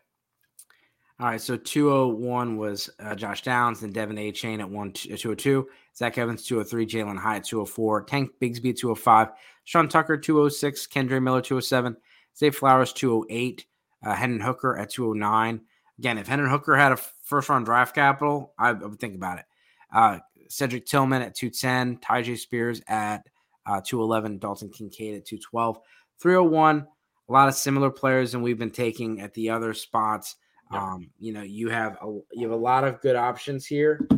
All 1.18 1.28
right, 1.28 1.40
so 1.40 1.56
201 1.56 2.58
was 2.58 2.90
uh, 3.00 3.14
Josh 3.14 3.40
Downs, 3.40 3.80
then 3.80 3.90
De'Von 3.90 4.18
Achane 4.18 4.60
at 4.60 4.68
1 4.68 4.92
202, 4.92 5.66
Zach 5.96 6.18
Evans 6.18 6.44
203, 6.44 6.84
Jalin 6.84 7.16
Hyatt 7.16 7.42
204, 7.42 8.02
Tank 8.02 8.32
Bigsby 8.38 8.76
205, 8.76 9.28
Sean 9.64 9.88
Tucker 9.88 10.18
206, 10.18 10.86
Kendre 10.88 11.22
Miller 11.22 11.40
207, 11.40 11.96
Zay 12.38 12.50
Flowers 12.50 12.92
208, 12.92 13.66
uh, 14.04 14.14
Hendon 14.14 14.40
Hooker 14.40 14.76
at 14.76 14.90
209. 14.90 15.60
Again, 15.98 16.18
if 16.18 16.28
Hendon 16.28 16.50
Hooker 16.50 16.76
had 16.76 16.92
a 16.92 16.96
first 17.22 17.48
round 17.48 17.64
draft 17.64 17.94
capital, 17.94 18.52
I, 18.58 18.72
would 18.72 19.00
think 19.00 19.14
about 19.14 19.38
it. 19.38 19.44
Uh, 19.92 20.18
Cedric 20.48 20.86
Tillman 20.86 21.22
at 21.22 21.34
210, 21.34 21.98
Tyjae 21.98 22.38
Spears 22.38 22.82
at 22.88 23.26
uh, 23.66 23.80
211, 23.84 24.38
Dalton 24.38 24.68
Kincaid 24.68 25.16
at 25.16 25.24
212. 25.24 25.78
301, 26.20 26.86
a 27.28 27.32
lot 27.32 27.48
of 27.48 27.54
similar 27.54 27.90
players 27.90 28.32
than 28.32 28.42
we've 28.42 28.58
been 28.58 28.70
taking 28.70 29.20
at 29.20 29.34
the 29.34 29.50
other 29.50 29.74
spots. 29.74 30.36
Um, 30.70 31.10
you 31.18 31.32
know, 31.32 31.42
you 31.42 31.68
have 31.68 31.96
a 32.02 32.18
you 32.32 32.42
have 32.42 32.50
a 32.50 32.56
lot 32.56 32.82
of 32.82 33.00
good 33.00 33.14
options 33.14 33.66
here, 33.66 34.08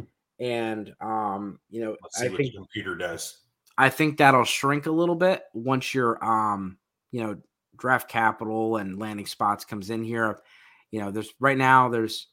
and 0.40 0.94
um, 1.00 1.58
you 1.68 1.82
know, 1.82 1.94
I 2.18 2.28
think 2.28 2.54
computer 2.54 2.94
does. 2.94 3.40
I 3.76 3.90
think 3.90 4.16
that'll 4.16 4.44
shrink 4.44 4.86
a 4.86 4.90
little 4.90 5.14
bit 5.14 5.42
once 5.52 5.92
you're 5.92 6.24
um, 6.24 6.78
you 7.12 7.22
know, 7.22 7.36
draft 7.78 8.08
capital 8.08 8.76
and 8.76 8.98
landing 8.98 9.26
spots 9.26 9.64
comes 9.64 9.90
in 9.90 10.04
here. 10.04 10.40
You 10.90 11.00
know, 11.00 11.10
there's 11.10 11.32
right 11.40 11.58
now 11.58 11.88
there's 11.88 12.28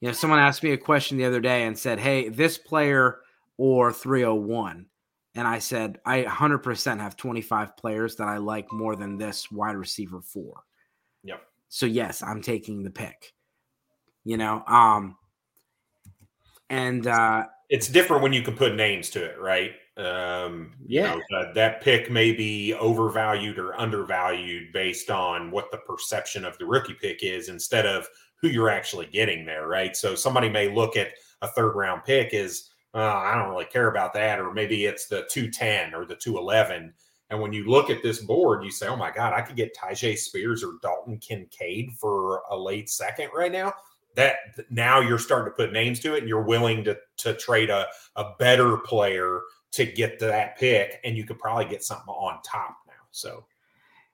you 0.00 0.08
know, 0.08 0.12
someone 0.12 0.38
asked 0.38 0.62
me 0.62 0.72
a 0.72 0.78
question 0.78 1.16
the 1.16 1.24
other 1.24 1.40
day 1.40 1.64
and 1.64 1.78
said, 1.78 1.98
"Hey, 1.98 2.28
this 2.28 2.58
player 2.58 3.20
or 3.56 3.92
301." 3.92 4.86
And 5.34 5.48
I 5.48 5.58
said, 5.58 6.00
"I 6.04 6.22
100% 6.24 7.00
have 7.00 7.16
25 7.16 7.76
players 7.76 8.16
that 8.16 8.28
I 8.28 8.36
like 8.38 8.70
more 8.72 8.96
than 8.96 9.16
this 9.16 9.50
wide 9.50 9.76
receiver 9.76 10.20
4." 10.20 10.62
Yep. 11.24 11.42
So 11.68 11.86
yes, 11.86 12.22
I'm 12.22 12.42
taking 12.42 12.82
the 12.82 12.90
pick. 12.90 13.32
You 14.24 14.36
know, 14.36 14.62
um 14.66 15.16
and 16.68 17.06
uh 17.06 17.46
it's 17.68 17.88
different 17.88 18.22
when 18.22 18.32
you 18.32 18.42
can 18.42 18.54
put 18.54 18.74
names 18.74 19.10
to 19.10 19.24
it, 19.24 19.38
right? 19.40 19.72
Um, 19.96 20.74
yeah, 20.86 21.14
you 21.14 21.22
know, 21.30 21.52
that 21.54 21.80
pick 21.80 22.10
may 22.10 22.32
be 22.32 22.74
overvalued 22.74 23.58
or 23.58 23.78
undervalued 23.80 24.72
based 24.72 25.10
on 25.10 25.50
what 25.50 25.70
the 25.70 25.78
perception 25.78 26.44
of 26.44 26.58
the 26.58 26.66
rookie 26.66 26.96
pick 27.00 27.22
is 27.22 27.48
instead 27.48 27.86
of 27.86 28.06
who 28.40 28.48
you're 28.48 28.68
actually 28.68 29.06
getting 29.06 29.46
there, 29.46 29.66
right? 29.66 29.96
So 29.96 30.14
somebody 30.14 30.50
may 30.50 30.72
look 30.72 30.96
at 30.96 31.12
a 31.40 31.48
third 31.48 31.74
round 31.74 32.04
pick 32.04 32.34
as, 32.34 32.68
uh, 32.94 32.98
I 32.98 33.34
don't 33.34 33.48
really 33.48 33.64
care 33.64 33.88
about 33.88 34.12
that, 34.14 34.38
or 34.38 34.52
maybe 34.52 34.84
it's 34.84 35.06
the 35.06 35.26
210 35.30 35.94
or 35.94 36.04
the 36.04 36.16
211. 36.16 36.92
And 37.30 37.40
when 37.40 37.54
you 37.54 37.66
look 37.68 37.88
at 37.88 38.02
this 38.02 38.20
board, 38.20 38.64
you 38.64 38.70
say, 38.70 38.88
oh 38.88 38.96
my 38.96 39.10
God, 39.10 39.32
I 39.32 39.40
could 39.40 39.56
get 39.56 39.74
Tyjae 39.74 40.18
Spears 40.18 40.62
or 40.62 40.74
Dalton 40.82 41.18
Kincaid 41.18 41.92
for 41.98 42.42
a 42.50 42.56
late 42.56 42.90
second 42.90 43.30
right 43.34 43.50
now 43.50 43.72
that 44.16 44.36
now 44.70 45.00
you're 45.00 45.18
starting 45.18 45.52
to 45.52 45.56
put 45.56 45.72
names 45.72 46.00
to 46.00 46.14
it 46.14 46.20
and 46.20 46.28
you're 46.28 46.42
willing 46.42 46.82
to 46.82 46.96
to 47.18 47.34
trade 47.34 47.70
a, 47.70 47.86
a 48.16 48.32
better 48.38 48.78
player 48.78 49.42
to 49.72 49.84
get 49.84 50.18
to 50.20 50.26
that 50.26 50.58
pick, 50.58 51.00
and 51.04 51.16
you 51.16 51.24
could 51.24 51.38
probably 51.38 51.66
get 51.66 51.84
something 51.84 52.08
on 52.08 52.40
top 52.42 52.76
now. 52.86 52.92
So 53.10 53.44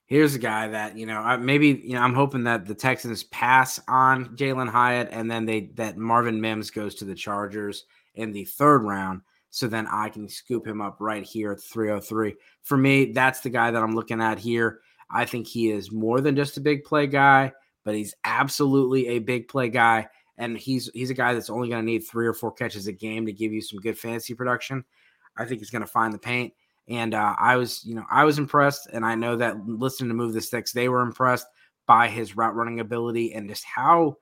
here's 0.06 0.34
a 0.34 0.38
guy 0.38 0.68
that 0.68 0.96
you 0.96 1.06
know 1.06 1.38
maybe 1.38 1.80
you 1.84 1.94
know 1.94 2.02
I'm 2.02 2.14
hoping 2.14 2.44
that 2.44 2.66
the 2.66 2.74
Texans 2.74 3.24
pass 3.24 3.80
on 3.88 4.36
Jalin 4.36 4.68
Hyatt, 4.68 5.08
and 5.10 5.30
then 5.30 5.46
they 5.46 5.70
that 5.74 5.96
Marvin 5.96 6.40
Mims 6.40 6.70
goes 6.70 6.94
to 6.96 7.04
the 7.04 7.14
Chargers 7.14 7.84
in 8.14 8.32
the 8.32 8.44
third 8.44 8.82
round. 8.82 9.22
So 9.50 9.66
then 9.68 9.86
I 9.86 10.08
can 10.08 10.28
scoop 10.28 10.66
him 10.66 10.80
up 10.80 10.96
right 10.98 11.22
here 11.22 11.52
at 11.52 11.62
303. 11.62 12.34
For 12.62 12.76
me, 12.76 13.12
that's 13.12 13.40
the 13.40 13.50
guy 13.50 13.70
that 13.70 13.82
I'm 13.82 13.94
looking 13.94 14.20
at 14.22 14.38
here. 14.38 14.80
I 15.10 15.26
think 15.26 15.46
he 15.46 15.70
is 15.70 15.92
more 15.92 16.22
than 16.22 16.36
just 16.36 16.56
a 16.56 16.60
big 16.60 16.84
play 16.84 17.06
guy, 17.06 17.52
but 17.84 17.94
he's 17.94 18.14
absolutely 18.24 19.08
a 19.08 19.18
big 19.18 19.48
play 19.48 19.68
guy. 19.68 20.08
And 20.38 20.56
he's 20.56 20.90
he's 20.94 21.10
a 21.10 21.14
guy 21.14 21.34
that's 21.34 21.50
only 21.50 21.68
going 21.68 21.82
to 21.82 21.90
need 21.90 22.00
three 22.00 22.26
or 22.26 22.32
four 22.32 22.52
catches 22.52 22.86
a 22.86 22.92
game 22.92 23.26
to 23.26 23.32
give 23.32 23.52
you 23.52 23.60
some 23.60 23.78
good 23.78 23.98
fantasy 23.98 24.34
production. 24.34 24.84
I 25.36 25.44
think 25.44 25.60
he's 25.60 25.70
going 25.70 25.82
to 25.82 25.88
find 25.88 26.12
the 26.12 26.18
paint. 26.18 26.52
And 26.88 27.14
uh, 27.14 27.34
I 27.38 27.56
was, 27.56 27.84
you 27.84 27.94
know, 27.94 28.04
I 28.10 28.24
was 28.24 28.38
impressed, 28.38 28.88
and 28.92 29.04
I 29.04 29.14
know 29.14 29.36
that 29.36 29.66
listening 29.66 30.08
to 30.10 30.14
Move 30.14 30.34
the 30.34 30.40
Sticks, 30.40 30.72
they 30.72 30.88
were 30.88 31.02
impressed 31.02 31.46
by 31.86 32.08
his 32.08 32.36
route 32.36 32.56
running 32.56 32.80
ability 32.80 33.32
and 33.34 33.48
just 33.48 33.64
how, 33.64 34.16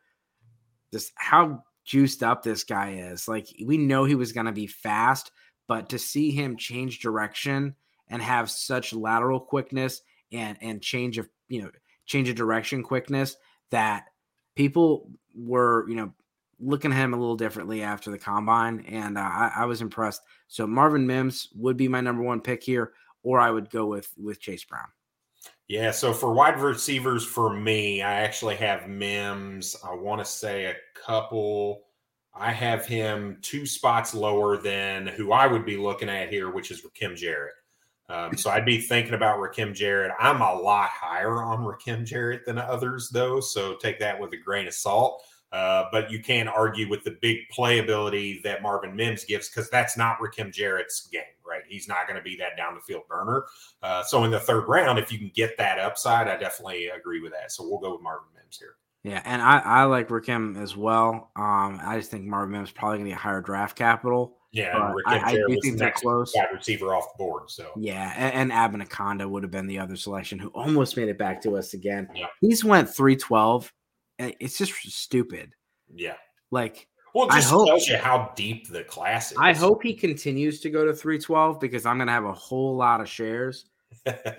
just 0.92 1.12
how 1.16 1.62
juiced 1.84 2.22
up 2.22 2.42
this 2.42 2.64
guy 2.64 2.92
is. 3.10 3.26
Like 3.26 3.48
we 3.64 3.78
know 3.78 4.04
he 4.04 4.14
was 4.14 4.32
going 4.32 4.46
to 4.46 4.52
be 4.52 4.66
fast, 4.66 5.32
but 5.66 5.88
to 5.90 5.98
see 5.98 6.30
him 6.30 6.56
change 6.56 7.00
direction 7.00 7.74
and 8.08 8.20
have 8.20 8.50
such 8.50 8.92
lateral 8.92 9.40
quickness 9.40 10.02
and 10.32 10.58
and 10.60 10.82
change 10.82 11.18
of 11.18 11.28
you 11.48 11.62
know 11.62 11.70
change 12.06 12.28
of 12.28 12.36
direction 12.36 12.82
quickness 12.82 13.36
that 13.70 14.04
people 14.54 15.10
were 15.34 15.88
you 15.88 15.94
know 15.94 16.12
looking 16.60 16.92
at 16.92 16.98
him 16.98 17.14
a 17.14 17.16
little 17.16 17.36
differently 17.36 17.82
after 17.82 18.10
the 18.10 18.18
combine, 18.18 18.84
and 18.88 19.16
uh, 19.16 19.22
I, 19.22 19.52
I, 19.58 19.64
was 19.64 19.80
impressed. 19.80 20.22
So 20.48 20.66
Marvin 20.66 21.06
Mims 21.06 21.48
would 21.54 21.76
be 21.76 21.88
my 21.88 22.00
number 22.00 22.22
one 22.22 22.40
pick 22.40 22.62
here, 22.62 22.92
or 23.22 23.40
I 23.40 23.50
would 23.50 23.70
go 23.70 23.86
with 23.86 24.12
with 24.16 24.40
Chase 24.40 24.64
Brown. 24.64 24.86
Yeah, 25.68 25.92
so 25.92 26.12
for 26.12 26.32
wide 26.32 26.60
receivers 26.60 27.24
for 27.24 27.54
me, 27.54 28.02
I 28.02 28.22
actually 28.22 28.56
have 28.56 28.88
Mims. 28.88 29.76
I 29.84 29.94
want 29.94 30.20
to 30.20 30.24
say 30.24 30.66
a 30.66 30.74
couple. 30.94 31.82
I 32.34 32.52
have 32.52 32.86
him 32.86 33.38
two 33.42 33.66
spots 33.66 34.14
lower 34.14 34.56
than 34.56 35.06
who 35.06 35.32
I 35.32 35.46
would 35.46 35.64
be 35.64 35.76
looking 35.76 36.08
at 36.08 36.30
here, 36.30 36.50
which 36.50 36.70
is 36.70 36.82
Rakim 36.82 37.16
Jarrett. 37.16 37.54
Um, 38.08 38.36
so 38.36 38.50
I'd 38.50 38.66
be 38.66 38.80
thinking 38.80 39.14
about 39.14 39.38
Rakim 39.38 39.72
Jarrett. 39.72 40.12
I'm 40.18 40.40
a 40.40 40.54
lot 40.54 40.90
higher 40.90 41.42
on 41.44 41.60
Rakim 41.60 42.04
Jarrett 42.04 42.44
than 42.44 42.58
others, 42.58 43.08
though. 43.08 43.38
So 43.38 43.76
take 43.76 44.00
that 44.00 44.18
with 44.18 44.32
a 44.32 44.36
grain 44.36 44.66
of 44.66 44.74
salt. 44.74 45.22
Uh, 45.52 45.86
but 45.90 46.10
you 46.10 46.22
can't 46.22 46.48
argue 46.48 46.88
with 46.88 47.02
the 47.02 47.16
big 47.20 47.38
playability 47.56 48.42
that 48.42 48.62
Marvin 48.62 48.94
Mims 48.94 49.24
gives 49.24 49.48
because 49.48 49.68
that's 49.68 49.96
not 49.96 50.18
Rakim 50.20 50.52
Jarrett's 50.52 51.08
game, 51.08 51.22
right? 51.46 51.62
He's 51.66 51.88
not 51.88 52.06
going 52.06 52.16
to 52.16 52.22
be 52.22 52.36
that 52.36 52.56
down 52.56 52.74
the 52.74 52.80
field 52.80 53.02
burner. 53.08 53.46
Uh, 53.82 54.02
so 54.04 54.22
in 54.24 54.30
the 54.30 54.38
third 54.38 54.68
round, 54.68 54.98
if 54.98 55.10
you 55.10 55.18
can 55.18 55.32
get 55.34 55.56
that 55.58 55.78
upside, 55.78 56.28
I 56.28 56.36
definitely 56.36 56.86
agree 56.88 57.20
with 57.20 57.32
that. 57.32 57.50
So 57.50 57.68
we'll 57.68 57.80
go 57.80 57.92
with 57.92 58.02
Marvin 58.02 58.28
Mims 58.34 58.58
here. 58.58 58.76
Yeah, 59.02 59.22
and 59.24 59.40
I, 59.40 59.58
I 59.60 59.84
like 59.84 60.08
Rakim 60.08 60.60
as 60.60 60.76
well. 60.76 61.30
Um, 61.34 61.80
I 61.82 61.96
just 61.96 62.10
think 62.10 62.26
Marvin 62.26 62.52
Mims 62.52 62.70
probably 62.70 62.98
going 62.98 63.06
to 63.06 63.12
get 63.12 63.18
higher 63.18 63.40
draft 63.40 63.76
capital. 63.76 64.36
Yeah, 64.52 64.92
I, 65.06 65.18
I, 65.18 65.34
do 65.34 65.58
think 65.62 65.78
they're 65.78 65.92
close. 65.92 66.32
Wide 66.34 66.48
receiver 66.52 66.92
off 66.92 67.12
the 67.16 67.18
board. 67.18 67.48
So 67.48 67.70
yeah, 67.76 68.12
and, 68.16 68.50
and 68.50 68.74
Abanikanda 68.82 69.28
would 69.30 69.44
have 69.44 69.52
been 69.52 69.68
the 69.68 69.78
other 69.78 69.94
selection 69.94 70.40
who 70.40 70.48
almost 70.48 70.96
made 70.96 71.08
it 71.08 71.18
back 71.18 71.40
to 71.42 71.56
us 71.56 71.72
again. 71.72 72.08
Yeah. 72.16 72.26
He's 72.40 72.64
went 72.64 72.90
three 72.90 73.14
twelve 73.14 73.72
it's 74.40 74.58
just 74.58 74.74
stupid. 74.90 75.54
Yeah. 75.94 76.16
Like 76.50 76.88
well, 77.14 77.26
it 77.26 77.32
just 77.32 77.48
I 77.48 77.50
hope, 77.50 77.66
tells 77.66 77.88
you 77.88 77.96
how 77.96 78.32
deep 78.36 78.68
the 78.68 78.84
class 78.84 79.32
is. 79.32 79.38
I 79.38 79.52
hope 79.54 79.82
he 79.82 79.94
continues 79.94 80.60
to 80.60 80.70
go 80.70 80.84
to 80.84 80.94
312 80.94 81.60
because 81.60 81.86
I'm 81.86 81.98
gonna 81.98 82.12
have 82.12 82.24
a 82.24 82.32
whole 82.32 82.76
lot 82.76 83.00
of 83.00 83.08
shares. 83.08 83.66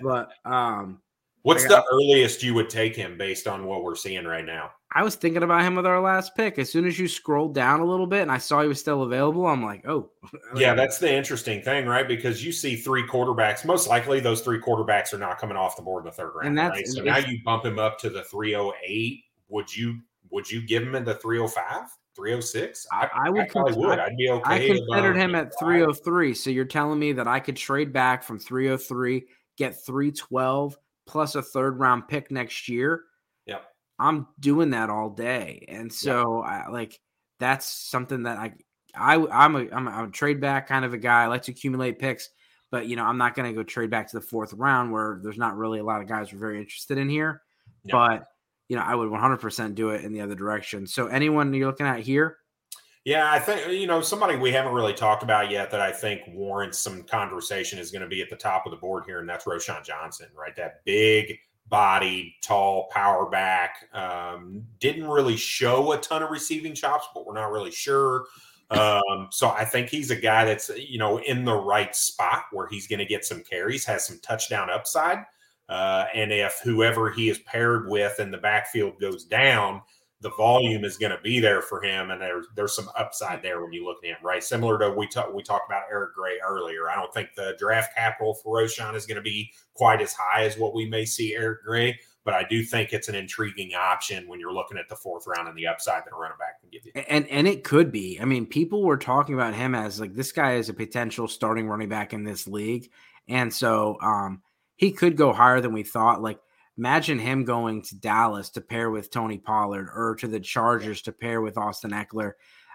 but 0.02 0.30
um 0.44 1.00
what's 1.42 1.66
the 1.66 1.84
earliest 1.92 2.42
you 2.42 2.54
would 2.54 2.70
take 2.70 2.96
him 2.96 3.18
based 3.18 3.46
on 3.46 3.66
what 3.66 3.82
we're 3.82 3.94
seeing 3.94 4.24
right 4.24 4.44
now? 4.44 4.70
I 4.94 5.02
was 5.02 5.14
thinking 5.14 5.42
about 5.42 5.62
him 5.62 5.74
with 5.74 5.86
our 5.86 6.00
last 6.00 6.34
pick. 6.36 6.58
As 6.58 6.70
soon 6.70 6.86
as 6.86 6.98
you 6.98 7.08
scrolled 7.08 7.54
down 7.54 7.80
a 7.80 7.84
little 7.84 8.06
bit 8.06 8.22
and 8.22 8.30
I 8.30 8.38
saw 8.38 8.60
he 8.60 8.68
was 8.68 8.78
still 8.78 9.02
available, 9.02 9.46
I'm 9.46 9.64
like, 9.64 9.86
oh. 9.88 10.10
yeah, 10.54 10.74
that's 10.74 10.98
the 10.98 11.12
interesting 11.12 11.62
thing, 11.62 11.86
right? 11.86 12.06
Because 12.06 12.44
you 12.44 12.52
see 12.52 12.76
three 12.76 13.02
quarterbacks. 13.04 13.64
Most 13.64 13.88
likely, 13.88 14.20
those 14.20 14.42
three 14.42 14.60
quarterbacks 14.60 15.14
are 15.14 15.18
not 15.18 15.38
coming 15.38 15.56
off 15.56 15.76
the 15.76 15.82
board 15.82 16.04
in 16.04 16.10
the 16.10 16.12
third 16.12 16.32
round. 16.34 16.48
And 16.48 16.58
that's, 16.58 16.76
right? 16.76 16.86
So 16.86 17.02
now 17.02 17.16
you 17.18 17.38
bump 17.42 17.64
him 17.64 17.78
up 17.78 17.98
to 18.00 18.10
the 18.10 18.22
308 18.24 19.24
would 19.52 19.74
you 19.74 20.00
would 20.30 20.50
you 20.50 20.66
give 20.66 20.82
him 20.82 20.94
in 20.94 21.04
the 21.04 21.14
305 21.14 21.88
306 22.14 22.86
i, 22.92 23.08
I 23.14 23.30
would 23.30 23.42
I 23.42 23.48
probably 23.48 23.74
would. 23.76 23.98
I'd 23.98 24.16
be 24.16 24.28
okay 24.28 24.42
i 24.44 24.66
considered 24.66 25.16
him 25.16 25.34
at 25.34 25.52
303 25.58 26.34
so 26.34 26.50
you're 26.50 26.64
telling 26.64 26.98
me 26.98 27.12
that 27.12 27.28
i 27.28 27.38
could 27.38 27.56
trade 27.56 27.92
back 27.92 28.22
from 28.22 28.38
303 28.38 29.24
get 29.56 29.84
312 29.84 30.76
plus 31.06 31.34
a 31.34 31.42
third 31.42 31.78
round 31.78 32.08
pick 32.08 32.30
next 32.30 32.68
year? 32.68 33.04
Yep. 33.46 33.64
I'm 33.98 34.26
doing 34.40 34.70
that 34.70 34.90
all 34.90 35.10
day 35.10 35.64
and 35.68 35.92
so 35.92 36.44
yep. 36.44 36.66
I, 36.66 36.70
like 36.70 37.00
that's 37.38 37.66
something 37.66 38.24
that 38.24 38.38
i 38.38 38.52
i 38.94 39.14
i'm 39.14 39.56
a 39.56 39.68
i'm 39.72 39.88
a, 39.88 39.90
I'm 39.90 40.08
a 40.08 40.10
trade 40.10 40.40
back 40.40 40.68
kind 40.68 40.84
of 40.84 40.94
a 40.94 40.98
guy. 40.98 41.24
I 41.24 41.26
like 41.26 41.42
to 41.42 41.52
accumulate 41.52 41.98
picks 41.98 42.30
but 42.70 42.86
you 42.86 42.96
know 42.96 43.04
i'm 43.04 43.18
not 43.18 43.34
going 43.34 43.48
to 43.48 43.54
go 43.54 43.62
trade 43.62 43.90
back 43.90 44.08
to 44.10 44.16
the 44.16 44.24
fourth 44.24 44.52
round 44.54 44.92
where 44.92 45.20
there's 45.22 45.38
not 45.38 45.56
really 45.56 45.78
a 45.78 45.84
lot 45.84 46.00
of 46.00 46.08
guys 46.08 46.32
we're 46.32 46.38
very 46.38 46.58
interested 46.58 46.98
in 46.98 47.08
here. 47.08 47.42
Yep. 47.84 47.92
but 47.92 48.28
you 48.72 48.78
know, 48.78 48.84
I 48.84 48.94
would 48.94 49.10
100% 49.10 49.74
do 49.74 49.90
it 49.90 50.02
in 50.02 50.14
the 50.14 50.22
other 50.22 50.34
direction. 50.34 50.86
So, 50.86 51.06
anyone 51.08 51.52
you're 51.52 51.66
looking 51.66 51.84
at 51.84 52.00
here? 52.00 52.38
Yeah, 53.04 53.30
I 53.30 53.38
think, 53.38 53.70
you 53.70 53.86
know, 53.86 54.00
somebody 54.00 54.38
we 54.38 54.50
haven't 54.50 54.72
really 54.72 54.94
talked 54.94 55.22
about 55.22 55.50
yet 55.50 55.70
that 55.72 55.82
I 55.82 55.92
think 55.92 56.22
warrants 56.28 56.78
some 56.78 57.02
conversation 57.02 57.78
is 57.78 57.90
going 57.90 58.00
to 58.00 58.08
be 58.08 58.22
at 58.22 58.30
the 58.30 58.36
top 58.36 58.64
of 58.64 58.70
the 58.70 58.78
board 58.78 59.04
here, 59.04 59.20
and 59.20 59.28
that's 59.28 59.44
Roschon 59.44 59.84
Johnson, 59.84 60.28
right? 60.34 60.56
That 60.56 60.82
big 60.86 61.38
body, 61.68 62.34
tall 62.42 62.88
power 62.90 63.28
back. 63.28 63.90
Um, 63.92 64.64
didn't 64.80 65.06
really 65.06 65.36
show 65.36 65.92
a 65.92 65.98
ton 65.98 66.22
of 66.22 66.30
receiving 66.30 66.74
chops, 66.74 67.08
but 67.14 67.26
we're 67.26 67.34
not 67.34 67.52
really 67.52 67.72
sure. 67.72 68.24
Um, 68.70 69.28
so 69.30 69.50
I 69.50 69.66
think 69.66 69.90
he's 69.90 70.10
a 70.10 70.16
guy 70.16 70.46
that's, 70.46 70.70
you 70.78 70.96
know, 70.96 71.18
in 71.18 71.44
the 71.44 71.54
right 71.54 71.94
spot 71.94 72.44
where 72.52 72.68
he's 72.68 72.86
going 72.86 73.00
to 73.00 73.04
get 73.04 73.26
some 73.26 73.42
carries, 73.42 73.84
has 73.84 74.06
some 74.06 74.18
touchdown 74.20 74.70
upside. 74.70 75.26
Uh, 75.68 76.06
and 76.14 76.32
if 76.32 76.60
whoever 76.62 77.10
he 77.10 77.28
is 77.28 77.38
paired 77.40 77.88
with 77.88 78.20
in 78.20 78.30
the 78.30 78.38
backfield 78.38 79.00
goes 79.00 79.24
down, 79.24 79.80
the 80.22 80.30
volume 80.30 80.84
is 80.84 80.96
going 80.96 81.10
to 81.10 81.20
be 81.22 81.40
there 81.40 81.60
for 81.60 81.82
him, 81.82 82.10
and 82.10 82.20
there's 82.20 82.46
there's 82.54 82.74
some 82.74 82.88
upside 82.96 83.42
there 83.42 83.60
when 83.60 83.72
you 83.72 83.84
look 83.84 83.98
at 84.04 84.10
him, 84.10 84.16
right? 84.22 84.42
Similar 84.42 84.78
to 84.78 84.90
we 84.96 85.08
talked 85.08 85.34
we 85.34 85.42
talked 85.42 85.68
about 85.68 85.82
Eric 85.90 86.14
Gray 86.14 86.38
earlier. 86.46 86.88
I 86.88 86.94
don't 86.94 87.12
think 87.12 87.30
the 87.36 87.56
draft 87.58 87.94
capital 87.96 88.34
for 88.34 88.60
Roschon 88.62 88.94
is 88.94 89.04
going 89.04 89.16
to 89.16 89.22
be 89.22 89.52
quite 89.74 90.00
as 90.00 90.12
high 90.12 90.44
as 90.44 90.56
what 90.56 90.74
we 90.74 90.88
may 90.88 91.04
see 91.04 91.34
Eric 91.34 91.64
Gray, 91.64 91.98
but 92.24 92.34
I 92.34 92.44
do 92.48 92.62
think 92.62 92.92
it's 92.92 93.08
an 93.08 93.16
intriguing 93.16 93.72
option 93.74 94.28
when 94.28 94.38
you're 94.38 94.52
looking 94.52 94.78
at 94.78 94.88
the 94.88 94.96
fourth 94.96 95.26
round 95.26 95.48
and 95.48 95.58
the 95.58 95.66
upside 95.66 96.04
that 96.04 96.12
a 96.12 96.16
running 96.16 96.38
back 96.38 96.60
can 96.60 96.70
give 96.70 96.86
you. 96.86 96.92
And 97.08 97.26
and 97.28 97.48
it 97.48 97.64
could 97.64 97.90
be. 97.90 98.18
I 98.20 98.24
mean, 98.24 98.46
people 98.46 98.84
were 98.84 98.96
talking 98.96 99.34
about 99.34 99.54
him 99.54 99.74
as 99.74 100.00
like 100.00 100.14
this 100.14 100.30
guy 100.30 100.54
is 100.54 100.68
a 100.68 100.74
potential 100.74 101.26
starting 101.26 101.68
running 101.68 101.88
back 101.88 102.12
in 102.12 102.22
this 102.22 102.46
league, 102.46 102.90
and 103.26 103.52
so 103.52 103.98
um 104.00 104.42
he 104.82 104.90
could 104.90 105.16
go 105.16 105.32
higher 105.32 105.60
than 105.60 105.72
we 105.72 105.84
thought. 105.84 106.20
Like, 106.22 106.40
imagine 106.76 107.20
him 107.20 107.44
going 107.44 107.82
to 107.82 107.94
Dallas 107.94 108.50
to 108.50 108.60
pair 108.60 108.90
with 108.90 109.12
Tony 109.12 109.38
Pollard 109.38 109.88
or 109.94 110.16
to 110.16 110.26
the 110.26 110.40
Chargers 110.40 111.02
to 111.02 111.12
pair 111.12 111.40
with 111.40 111.56
Austin 111.56 111.92
Ekeler. 111.92 112.32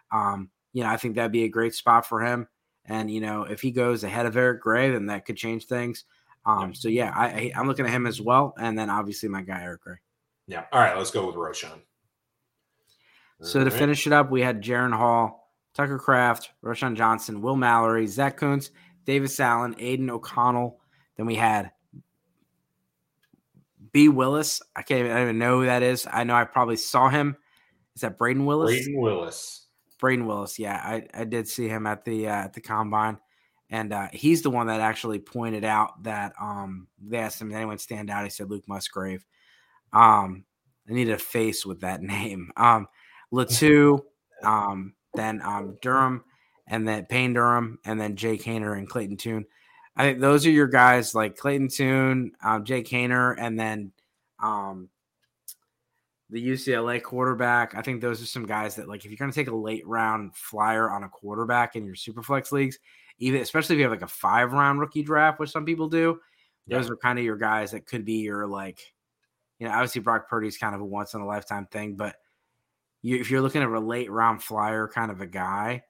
Um, 0.10 0.50
you 0.72 0.84
know, 0.84 0.90
I 0.90 0.96
think 0.96 1.16
that'd 1.16 1.34
be 1.34 1.44
a 1.44 1.50
great 1.50 1.76
spot 1.76 2.06
for 2.06 2.22
him. 2.22 2.48
And, 2.86 3.12
you 3.12 3.20
know, 3.20 3.44
if 3.44 3.60
he 3.60 3.72
goes 3.72 4.06
ahead 4.06 4.26
of 4.26 4.38
Eric 4.38 4.62
Gray, 4.62 4.90
then 4.90 5.08
that 5.08 5.26
could 5.26 5.36
change 5.36 5.66
things. 5.66 6.06
Um, 6.46 6.74
so 6.74 6.88
yeah, 6.88 7.12
I, 7.14 7.52
I'm 7.54 7.68
looking 7.68 7.86
at 7.86 7.92
him 7.92 8.08
as 8.08 8.22
well. 8.22 8.54
And 8.58 8.80
then 8.80 8.90
obviously 8.90 9.28
my 9.28 9.42
guy, 9.42 9.62
Eric 9.62 9.82
Gray. 9.82 9.98
Yeah. 10.48 10.64
All 10.72 10.80
right. 10.80 10.96
Let's 10.96 11.12
go 11.12 11.28
with 11.28 11.36
Roschon. 11.36 11.82
So 13.42 13.66
to 13.66 13.70
finish 13.70 14.08
it 14.08 14.14
up, 14.14 14.32
we 14.32 14.40
had 14.40 14.64
Jaren 14.64 14.96
Hall, 14.96 15.52
Tucker 15.74 16.00
Kraft, 16.00 16.52
Roschon 16.64 16.96
Johnson, 16.96 17.42
Will 17.42 17.58
Mallory, 17.58 18.08
Zach 18.08 18.38
Kuntz, 18.38 18.72
Davis 19.04 19.38
Allen, 19.42 19.76
Aidan 19.78 20.10
O'Connell. 20.10 20.80
Then 21.18 21.26
we 21.26 21.36
had 21.36 21.72
B. 23.98 24.10
Willis. 24.10 24.62
I 24.76 24.84
can't 24.84 25.00
even, 25.00 25.12
I 25.12 25.16
don't 25.16 25.24
even 25.24 25.40
know 25.40 25.62
who 25.62 25.66
that 25.66 25.82
is. 25.82 26.06
I 26.08 26.24
know 26.24 26.36
I 26.36 26.44
probably 26.44 26.76
saw 26.76 27.10
him. 27.10 27.36
Is 27.96 28.02
that 28.02 28.16
Brayden 28.16 28.46
Willis? 28.46 28.88
Brayden 28.88 29.02
Willis. 29.02 29.66
Brayden 30.00 30.28
Willis. 30.28 30.60
Yeah, 30.60 30.76
I, 30.76 31.08
I 31.16 31.24
did 31.24 31.48
see 31.48 31.68
him 31.68 31.88
at 31.88 32.06
the 32.06 32.28
uh, 32.28 32.44
at 32.44 32.54
the 32.54 32.62
combine, 32.62 33.18
and 33.72 33.92
uh, 33.92 34.10
he's 34.14 34.44
the 34.44 34.52
one 34.52 34.68
that 34.68 34.82
actually 34.82 35.18
pointed 35.18 35.64
out 35.64 36.04
that 36.04 36.34
um, 36.40 36.86
they 37.02 37.18
asked 37.18 37.42
him, 37.42 37.50
"Did 37.50 37.56
anyone 37.56 37.80
stand 37.80 38.12
out?" 38.12 38.24
He 38.24 38.30
said 38.30 38.52
Luke 38.52 38.68
Musgrave. 38.68 39.26
Um, 39.92 40.46
I 40.88 40.94
need 40.94 41.10
a 41.10 41.18
face 41.18 41.66
with 41.66 41.82
that 41.82 42.02
name. 42.04 42.52
Um, 42.56 42.86
Latu, 43.34 44.02
um, 44.44 44.94
then 45.16 45.42
um, 45.42 45.76
Durham, 45.82 46.24
and 46.68 46.88
then 46.88 47.08
Payne 47.08 47.34
Durham, 47.34 47.80
and 47.84 48.00
then 48.00 48.16
Jake 48.16 48.44
Haener 48.44 48.78
and 48.78 48.88
Clayton 48.88 49.18
Tune. 49.18 49.48
I 49.98 50.04
think 50.04 50.20
those 50.20 50.46
are 50.46 50.52
your 50.52 50.68
guys 50.68 51.16
like 51.16 51.38
Clayton 51.38 51.70
Tune, 51.70 52.32
um, 52.44 52.64
Jake 52.64 52.88
Haener, 52.88 53.36
and 53.40 53.60
then 53.60 53.92
um, 54.40 54.90
the 56.30 56.46
UCLA 56.50 57.02
quarterback. 57.02 57.74
I 57.76 57.82
think 57.82 58.00
those 58.00 58.22
are 58.22 58.28
some 58.28 58.46
guys 58.46 58.76
that 58.76 58.88
like 58.88 59.06
if 59.06 59.12
you're 59.12 59.18
going 59.18 59.32
to 59.32 59.36
take 59.36 59.50
a 59.50 59.56
late 59.56 59.86
round 59.88 60.36
flyer 60.36 60.92
on 60.92 61.04
a 61.04 61.10
quarterback 61.10 61.76
in 61.76 61.84
your 61.84 61.96
superflex 61.96 62.52
leagues, 62.52 62.78
even 63.18 63.42
especially 63.42 63.76
if 63.76 63.80
you 63.80 63.84
have 63.86 63.92
like 63.92 64.04
a 64.04 64.08
five 64.08 64.54
round 64.54 64.80
rookie 64.80 65.02
draft, 65.02 65.40
which 65.40 65.50
some 65.50 65.66
people 65.66 65.90
do, 65.90 66.20
yeah. 66.68 66.78
those 66.78 66.92
are 66.92 66.96
kind 66.98 67.18
of 67.18 67.26
your 67.26 67.38
guys 67.38 67.72
that 67.72 67.88
could 67.88 68.06
be 68.06 68.20
your 68.20 68.46
like, 68.46 68.80
you 69.58 69.68
know, 69.68 69.74
obviously 69.74 70.02
Brock 70.02 70.30
Purdy's 70.30 70.60
kind 70.60 70.76
of 70.76 70.82
a 70.82 70.86
once 70.86 71.16
in 71.16 71.22
a 71.22 71.26
lifetime 71.26 71.66
thing, 71.72 71.96
but 71.96 72.18
you, 73.02 73.18
if 73.18 73.32
you're 73.32 73.42
looking 73.42 73.64
at 73.64 73.70
a 73.70 73.80
late 73.80 74.12
round 74.12 74.44
flyer 74.44 74.88
kind 74.88 75.10
of 75.10 75.22
a 75.22 75.28
guy, 75.28 75.82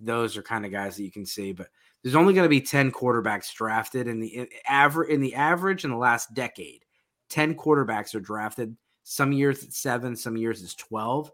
those 0.00 0.36
are 0.36 0.42
kind 0.42 0.66
of 0.66 0.72
guys 0.72 0.96
that 0.96 1.04
you 1.04 1.12
can 1.12 1.24
see. 1.24 1.52
But 1.52 1.68
there's 2.04 2.14
only 2.14 2.34
going 2.34 2.44
to 2.44 2.50
be 2.50 2.60
10 2.60 2.92
quarterbacks 2.92 3.52
drafted 3.52 4.06
in 4.06 4.20
the 4.20 4.48
average 4.68 5.10
in 5.10 5.20
the 5.20 5.34
average 5.34 5.84
in 5.84 5.90
the 5.90 5.96
last 5.96 6.34
decade. 6.34 6.84
10 7.30 7.54
quarterbacks 7.56 8.14
are 8.14 8.20
drafted. 8.20 8.76
Some 9.02 9.32
years 9.32 9.64
it's 9.64 9.78
seven, 9.78 10.14
some 10.14 10.36
years 10.36 10.62
it's 10.62 10.74
12. 10.74 11.32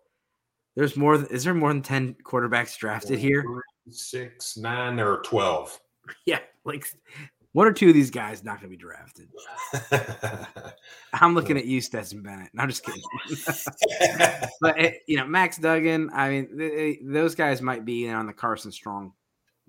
There's 0.77 0.97
more. 0.97 1.17
Is 1.31 1.45
there 1.45 1.55
more 1.55 1.73
than 1.73 1.83
10 1.83 2.17
quarterbacks 2.25 2.79
drafted 2.79 3.19
here? 3.19 3.45
Six, 3.91 4.57
nine, 4.57 4.99
or 4.99 5.21
12. 5.23 5.79
Yeah, 6.27 6.41
like 6.65 6.85
one 7.53 7.69
or 7.69 7.73
two 7.73 7.89
of 7.89 7.95
these 7.95 8.11
guys 8.11 8.43
not 8.43 8.61
going 8.61 8.71
to 8.71 8.77
be 8.77 8.77
drafted. 8.77 9.29
I'm 11.13 11.35
looking 11.35 11.57
at 11.57 11.67
you, 11.67 11.81
Stetson 11.81 12.23
Bennett. 12.23 12.51
No, 12.53 12.65
I'm 12.65 12.69
just 12.69 12.85
kidding. 12.85 13.03
but 14.61 14.79
it, 14.79 14.85
eh, 14.85 14.93
you 15.07 15.17
know, 15.17 15.27
Max 15.27 15.57
Duggan. 15.57 16.11
I 16.13 16.31
mean, 16.31 16.57
they, 16.57 16.99
those 17.03 17.37
guys 17.37 17.63
might 17.63 17.85
be 17.85 18.09
on 18.09 18.27
the 18.27 18.33
Carson 18.33 18.73
Strong, 18.73 19.13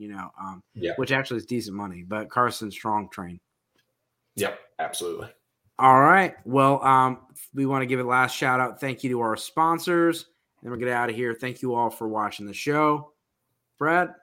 you 0.02 0.08
know, 0.08 0.32
um, 0.40 0.64
yeah. 0.74 0.94
which 0.96 1.12
actually 1.12 1.38
is 1.38 1.46
decent 1.46 1.78
money. 1.78 2.04
But 2.08 2.30
Carson 2.30 2.72
Strong 2.72 3.10
train. 3.10 3.40
Yep, 4.36 4.60
absolutely. 4.80 5.28
All 5.78 6.02
right. 6.02 6.34
Well, 6.44 6.84
um, 6.84 7.20
we 7.54 7.66
want 7.66 7.84
to 7.84 7.86
give 7.86 8.00
a 8.00 8.04
last 8.04 8.36
shout 8.36 8.60
out. 8.60 8.80
Thank 8.80 9.04
you 9.04 9.12
to 9.12 9.22
our 9.22 9.38
sponsors. 9.38 10.26
And 10.62 10.72
we'll 10.72 10.80
get 10.80 10.90
out 10.90 11.10
of 11.10 11.16
here. 11.16 11.34
Thank 11.34 11.62
you 11.62 11.76
all 11.76 11.90
for 11.90 12.08
watching 12.08 12.46
the 12.46 12.54
show. 12.54 13.14
Brad. 13.78 14.14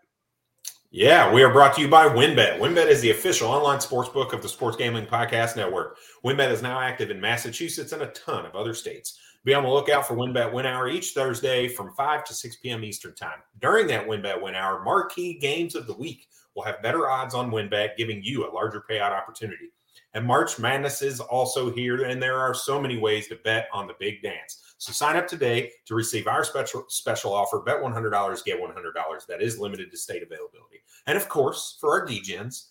Yeah, 0.91 1.33
we 1.33 1.43
are 1.43 1.53
brought 1.53 1.75
to 1.75 1.83
you 1.83 1.89
by 1.89 2.07
WynnBET. 2.07 2.59
WynnBET 2.59 2.87
is 2.87 3.01
the 3.01 3.11
official 3.11 3.49
online 3.49 3.81
sports 3.81 4.09
book 4.09 4.33
of 4.33 4.41
the 4.41 4.49
Sports 4.49 4.77
Gambling 4.77 5.07
Podcast 5.07 5.55
Network. 5.55 5.99
WynnBET 6.25 6.51
is 6.51 6.63
now 6.63 6.81
active 6.81 7.11
in 7.11 7.21
Massachusetts 7.21 7.93
and 7.93 8.03
a 8.03 8.07
ton 8.09 8.47
of 8.47 8.55
other 8.55 8.73
states. 8.73 9.19
Be 9.49 9.55
on 9.55 9.63
the 9.63 9.71
lookout 9.71 10.07
for 10.07 10.15
WynnBET 10.15 10.53
Win 10.53 10.67
Hour 10.67 10.91
each 10.91 11.13
Thursday 11.13 11.69
from 11.69 11.95
5 11.95 12.23
to 12.25 12.35
6 12.35 12.57
p.m. 12.57 12.85
Eastern 12.85 13.15
Time. 13.15 13.39
During 13.63 13.87
that 13.87 14.07
WynnBET 14.07 14.43
Win 14.43 14.55
Hour, 14.55 14.85
marquee 14.85 15.39
games 15.39 15.75
of 15.75 15.87
the 15.87 15.95
week 15.95 16.29
will 16.55 16.65
have 16.65 16.83
better 16.83 17.09
odds 17.09 17.35
on 17.35 17.51
WynnBET, 17.51 17.97
giving 17.97 18.23
you 18.23 18.47
a 18.47 18.53
larger 18.53 18.85
payout 18.91 19.13
opportunity. 19.13 19.73
And 20.13 20.27
March 20.27 20.59
Madness 20.59 21.01
is 21.01 21.19
also 21.19 21.73
here, 21.73 22.05
and 22.05 22.23
there 22.23 22.39
are 22.39 22.53
so 22.53 22.79
many 22.79 22.99
ways 22.99 23.27
to 23.29 23.37
bet 23.37 23.69
on 23.73 23.87
the 23.87 23.95
big 23.99 24.21
dance. 24.21 24.75
So 24.77 24.93
sign 24.93 25.17
up 25.17 25.27
today 25.27 25.71
to 25.87 25.95
receive 25.95 26.27
our 26.27 26.45
special 26.45 26.85
special 26.89 27.33
offer. 27.33 27.61
Bet 27.61 27.81
$100, 27.81 28.45
get 28.45 28.61
$100. 28.61 29.27
That 29.29 29.41
is 29.41 29.59
limited 29.59 29.91
to 29.91 29.97
state 29.97 30.23
availability. 30.23 30.83
And 31.07 31.17
of 31.17 31.27
course, 31.31 31.79
for 31.81 31.99
our 31.99 32.07
DGens, 32.07 32.67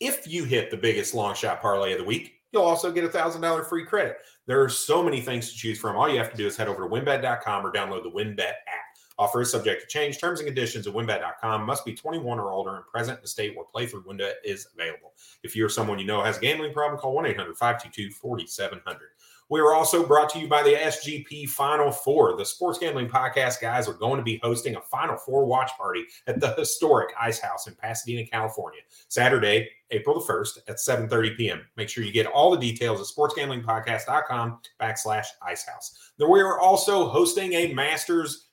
if 0.00 0.26
you 0.26 0.42
hit 0.42 0.72
the 0.72 0.76
biggest 0.76 1.14
long 1.14 1.36
shot 1.36 1.60
parlay 1.60 1.92
of 1.92 1.98
the 1.98 2.04
week, 2.04 2.37
you'll 2.52 2.62
also 2.62 2.90
get 2.90 3.04
a 3.04 3.08
$1,000 3.08 3.68
free 3.68 3.84
credit. 3.84 4.18
There 4.46 4.62
are 4.62 4.68
so 4.68 5.02
many 5.02 5.20
things 5.20 5.50
to 5.50 5.56
choose 5.56 5.78
from. 5.78 5.96
All 5.96 6.08
you 6.08 6.18
have 6.18 6.30
to 6.30 6.36
do 6.36 6.46
is 6.46 6.56
head 6.56 6.68
over 6.68 6.88
to 6.88 6.88
WynnBET.com 6.88 7.66
or 7.66 7.72
download 7.72 8.02
the 8.02 8.10
WynnBET 8.10 8.40
app. 8.40 8.88
Offer 9.18 9.40
is 9.40 9.50
subject 9.50 9.82
to 9.82 9.88
change. 9.88 10.20
Terms 10.20 10.38
and 10.38 10.46
conditions 10.46 10.86
at 10.86 10.94
WynnBET.com 10.94 11.64
must 11.64 11.84
be 11.84 11.92
21 11.92 12.38
or 12.38 12.52
older 12.52 12.76
and 12.76 12.86
present 12.86 13.18
in 13.18 13.22
the 13.22 13.28
state 13.28 13.56
where 13.56 13.66
playthrough 13.74 14.06
window 14.06 14.30
is 14.44 14.68
available. 14.72 15.12
If 15.42 15.56
you're 15.56 15.68
someone 15.68 15.98
you 15.98 16.06
know 16.06 16.22
has 16.22 16.38
a 16.38 16.40
gambling 16.40 16.72
problem, 16.72 17.00
call 17.00 17.14
1 17.14 17.26
800 17.26 17.56
522 17.56 18.14
4700. 18.14 19.08
We 19.50 19.60
are 19.60 19.72
also 19.72 20.06
brought 20.06 20.28
to 20.30 20.38
you 20.38 20.46
by 20.46 20.62
the 20.62 20.74
SGP 20.74 21.48
Final 21.48 21.90
Four. 21.90 22.36
The 22.36 22.44
Sports 22.44 22.78
Gambling 22.78 23.08
Podcast 23.08 23.60
guys 23.60 23.88
are 23.88 23.94
going 23.94 24.18
to 24.18 24.22
be 24.22 24.38
hosting 24.42 24.76
a 24.76 24.80
Final 24.82 25.16
Four 25.16 25.46
watch 25.46 25.70
party 25.78 26.04
at 26.26 26.38
the 26.38 26.54
historic 26.54 27.14
Ice 27.18 27.38
House 27.38 27.66
in 27.66 27.74
Pasadena, 27.74 28.26
California, 28.26 28.80
Saturday, 29.08 29.70
April 29.90 30.20
the 30.20 30.30
1st 30.30 30.58
at 30.68 30.76
7.30 30.76 31.36
p.m. 31.36 31.66
Make 31.76 31.88
sure 31.88 32.04
you 32.04 32.12
get 32.12 32.26
all 32.26 32.50
the 32.50 32.58
details 32.58 33.00
at 33.00 33.06
sportsgamblingpodcast.com 33.06 34.58
backslash 34.80 35.26
Ice 35.42 35.66
House. 35.66 36.12
Then 36.18 36.30
we 36.30 36.40
are 36.40 36.60
also 36.60 37.08
hosting 37.08 37.54
a 37.54 37.72
Masters 37.72 38.47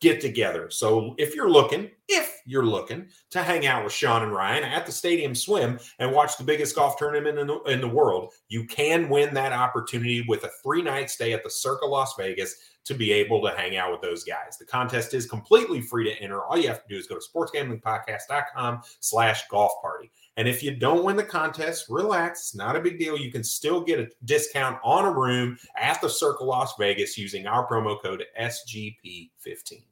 get 0.00 0.20
together. 0.20 0.70
So 0.70 1.14
if 1.18 1.34
you're 1.34 1.50
looking, 1.50 1.90
if 2.08 2.40
you're 2.44 2.66
looking 2.66 3.08
to 3.30 3.42
hang 3.42 3.66
out 3.66 3.84
with 3.84 3.92
Sean 3.92 4.22
and 4.22 4.32
Ryan 4.32 4.64
at 4.64 4.84
the 4.86 4.92
Stadium 4.92 5.34
Swim 5.34 5.78
and 5.98 6.12
watch 6.12 6.36
the 6.36 6.44
biggest 6.44 6.74
golf 6.74 6.96
tournament 6.98 7.38
in 7.38 7.46
the, 7.46 7.60
in 7.62 7.80
the 7.80 7.88
world, 7.88 8.32
you 8.48 8.66
can 8.66 9.08
win 9.08 9.32
that 9.34 9.52
opportunity 9.52 10.24
with 10.28 10.44
a 10.44 10.50
three 10.62 10.82
night 10.82 11.10
stay 11.10 11.32
at 11.32 11.42
the 11.42 11.50
Circa 11.50 11.86
Las 11.86 12.14
Vegas 12.18 12.54
to 12.84 12.94
be 12.94 13.12
able 13.12 13.40
to 13.42 13.56
hang 13.56 13.76
out 13.76 13.90
with 13.90 14.02
those 14.02 14.24
guys. 14.24 14.58
The 14.58 14.66
contest 14.66 15.14
is 15.14 15.26
completely 15.26 15.80
free 15.80 16.04
to 16.04 16.20
enter. 16.20 16.44
All 16.44 16.58
you 16.58 16.68
have 16.68 16.82
to 16.82 16.88
do 16.88 16.98
is 16.98 17.06
go 17.06 17.16
to 17.16 17.24
sportsgamblingpodcast.com 17.34 18.82
slash 19.00 19.48
golf 19.48 19.72
party. 19.80 20.10
And 20.36 20.48
if 20.48 20.62
you 20.62 20.74
don't 20.74 21.04
win 21.04 21.16
the 21.16 21.24
contest, 21.24 21.86
relax. 21.88 22.40
It's 22.40 22.54
not 22.56 22.74
a 22.74 22.80
big 22.80 22.98
deal. 22.98 23.16
You 23.16 23.30
can 23.30 23.44
still 23.44 23.80
get 23.80 24.00
a 24.00 24.08
discount 24.24 24.78
on 24.82 25.04
a 25.04 25.12
room 25.12 25.56
at 25.76 26.00
the 26.00 26.08
Circa 26.08 26.42
Las 26.42 26.74
Vegas 26.78 27.16
using 27.16 27.46
our 27.46 27.68
promo 27.68 28.00
code 28.02 28.24
SGP15. 28.40 29.84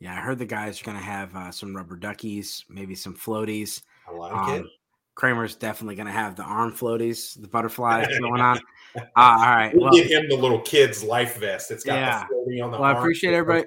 Yeah, 0.00 0.12
I 0.12 0.20
heard 0.20 0.38
the 0.38 0.46
guys 0.46 0.80
are 0.80 0.84
going 0.84 0.96
to 0.96 1.02
have 1.02 1.34
uh, 1.34 1.50
some 1.50 1.74
rubber 1.74 1.96
duckies, 1.96 2.64
maybe 2.68 2.94
some 2.94 3.16
floaties. 3.16 3.82
I 4.08 4.12
like 4.14 4.32
um, 4.32 4.54
it. 4.60 4.66
Kramer's 5.16 5.56
definitely 5.56 5.96
going 5.96 6.06
to 6.06 6.12
have 6.12 6.36
the 6.36 6.44
arm 6.44 6.72
floaties, 6.72 7.40
the 7.40 7.48
butterflies 7.48 8.06
going 8.20 8.40
on. 8.40 8.60
Uh, 8.96 9.00
all 9.16 9.36
right, 9.36 9.72
we'll, 9.74 9.90
we'll, 9.90 10.04
get 10.04 10.22
him 10.22 10.28
the 10.28 10.36
little 10.36 10.60
kid's 10.60 11.02
life 11.02 11.40
vest. 11.40 11.72
It's 11.72 11.82
got 11.82 11.96
yeah. 11.96 12.24
the 12.28 12.34
floaty 12.34 12.64
on 12.64 12.70
the. 12.70 12.78
Well, 12.78 12.84
I 12.84 12.96
appreciate 12.96 13.34
everybody. 13.34 13.66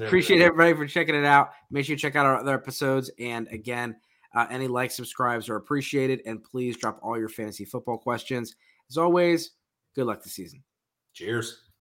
appreciate 0.00 0.40
everybody 0.40 0.72
for 0.72 0.86
checking 0.86 1.14
it 1.14 1.26
out. 1.26 1.50
Make 1.70 1.84
sure 1.84 1.92
you 1.92 1.98
check 1.98 2.16
out 2.16 2.24
our 2.24 2.38
other 2.38 2.54
episodes. 2.54 3.10
And 3.18 3.46
again, 3.48 3.96
uh, 4.34 4.46
any 4.50 4.68
likes, 4.68 4.94
subscribes 4.94 5.48
are 5.48 5.56
appreciated. 5.56 6.22
And 6.26 6.42
please 6.42 6.76
drop 6.76 6.98
all 7.02 7.18
your 7.18 7.28
fantasy 7.28 7.64
football 7.64 7.98
questions. 7.98 8.54
As 8.90 8.98
always, 8.98 9.52
good 9.94 10.06
luck 10.06 10.22
this 10.22 10.34
season. 10.34 10.62
Cheers. 11.14 11.67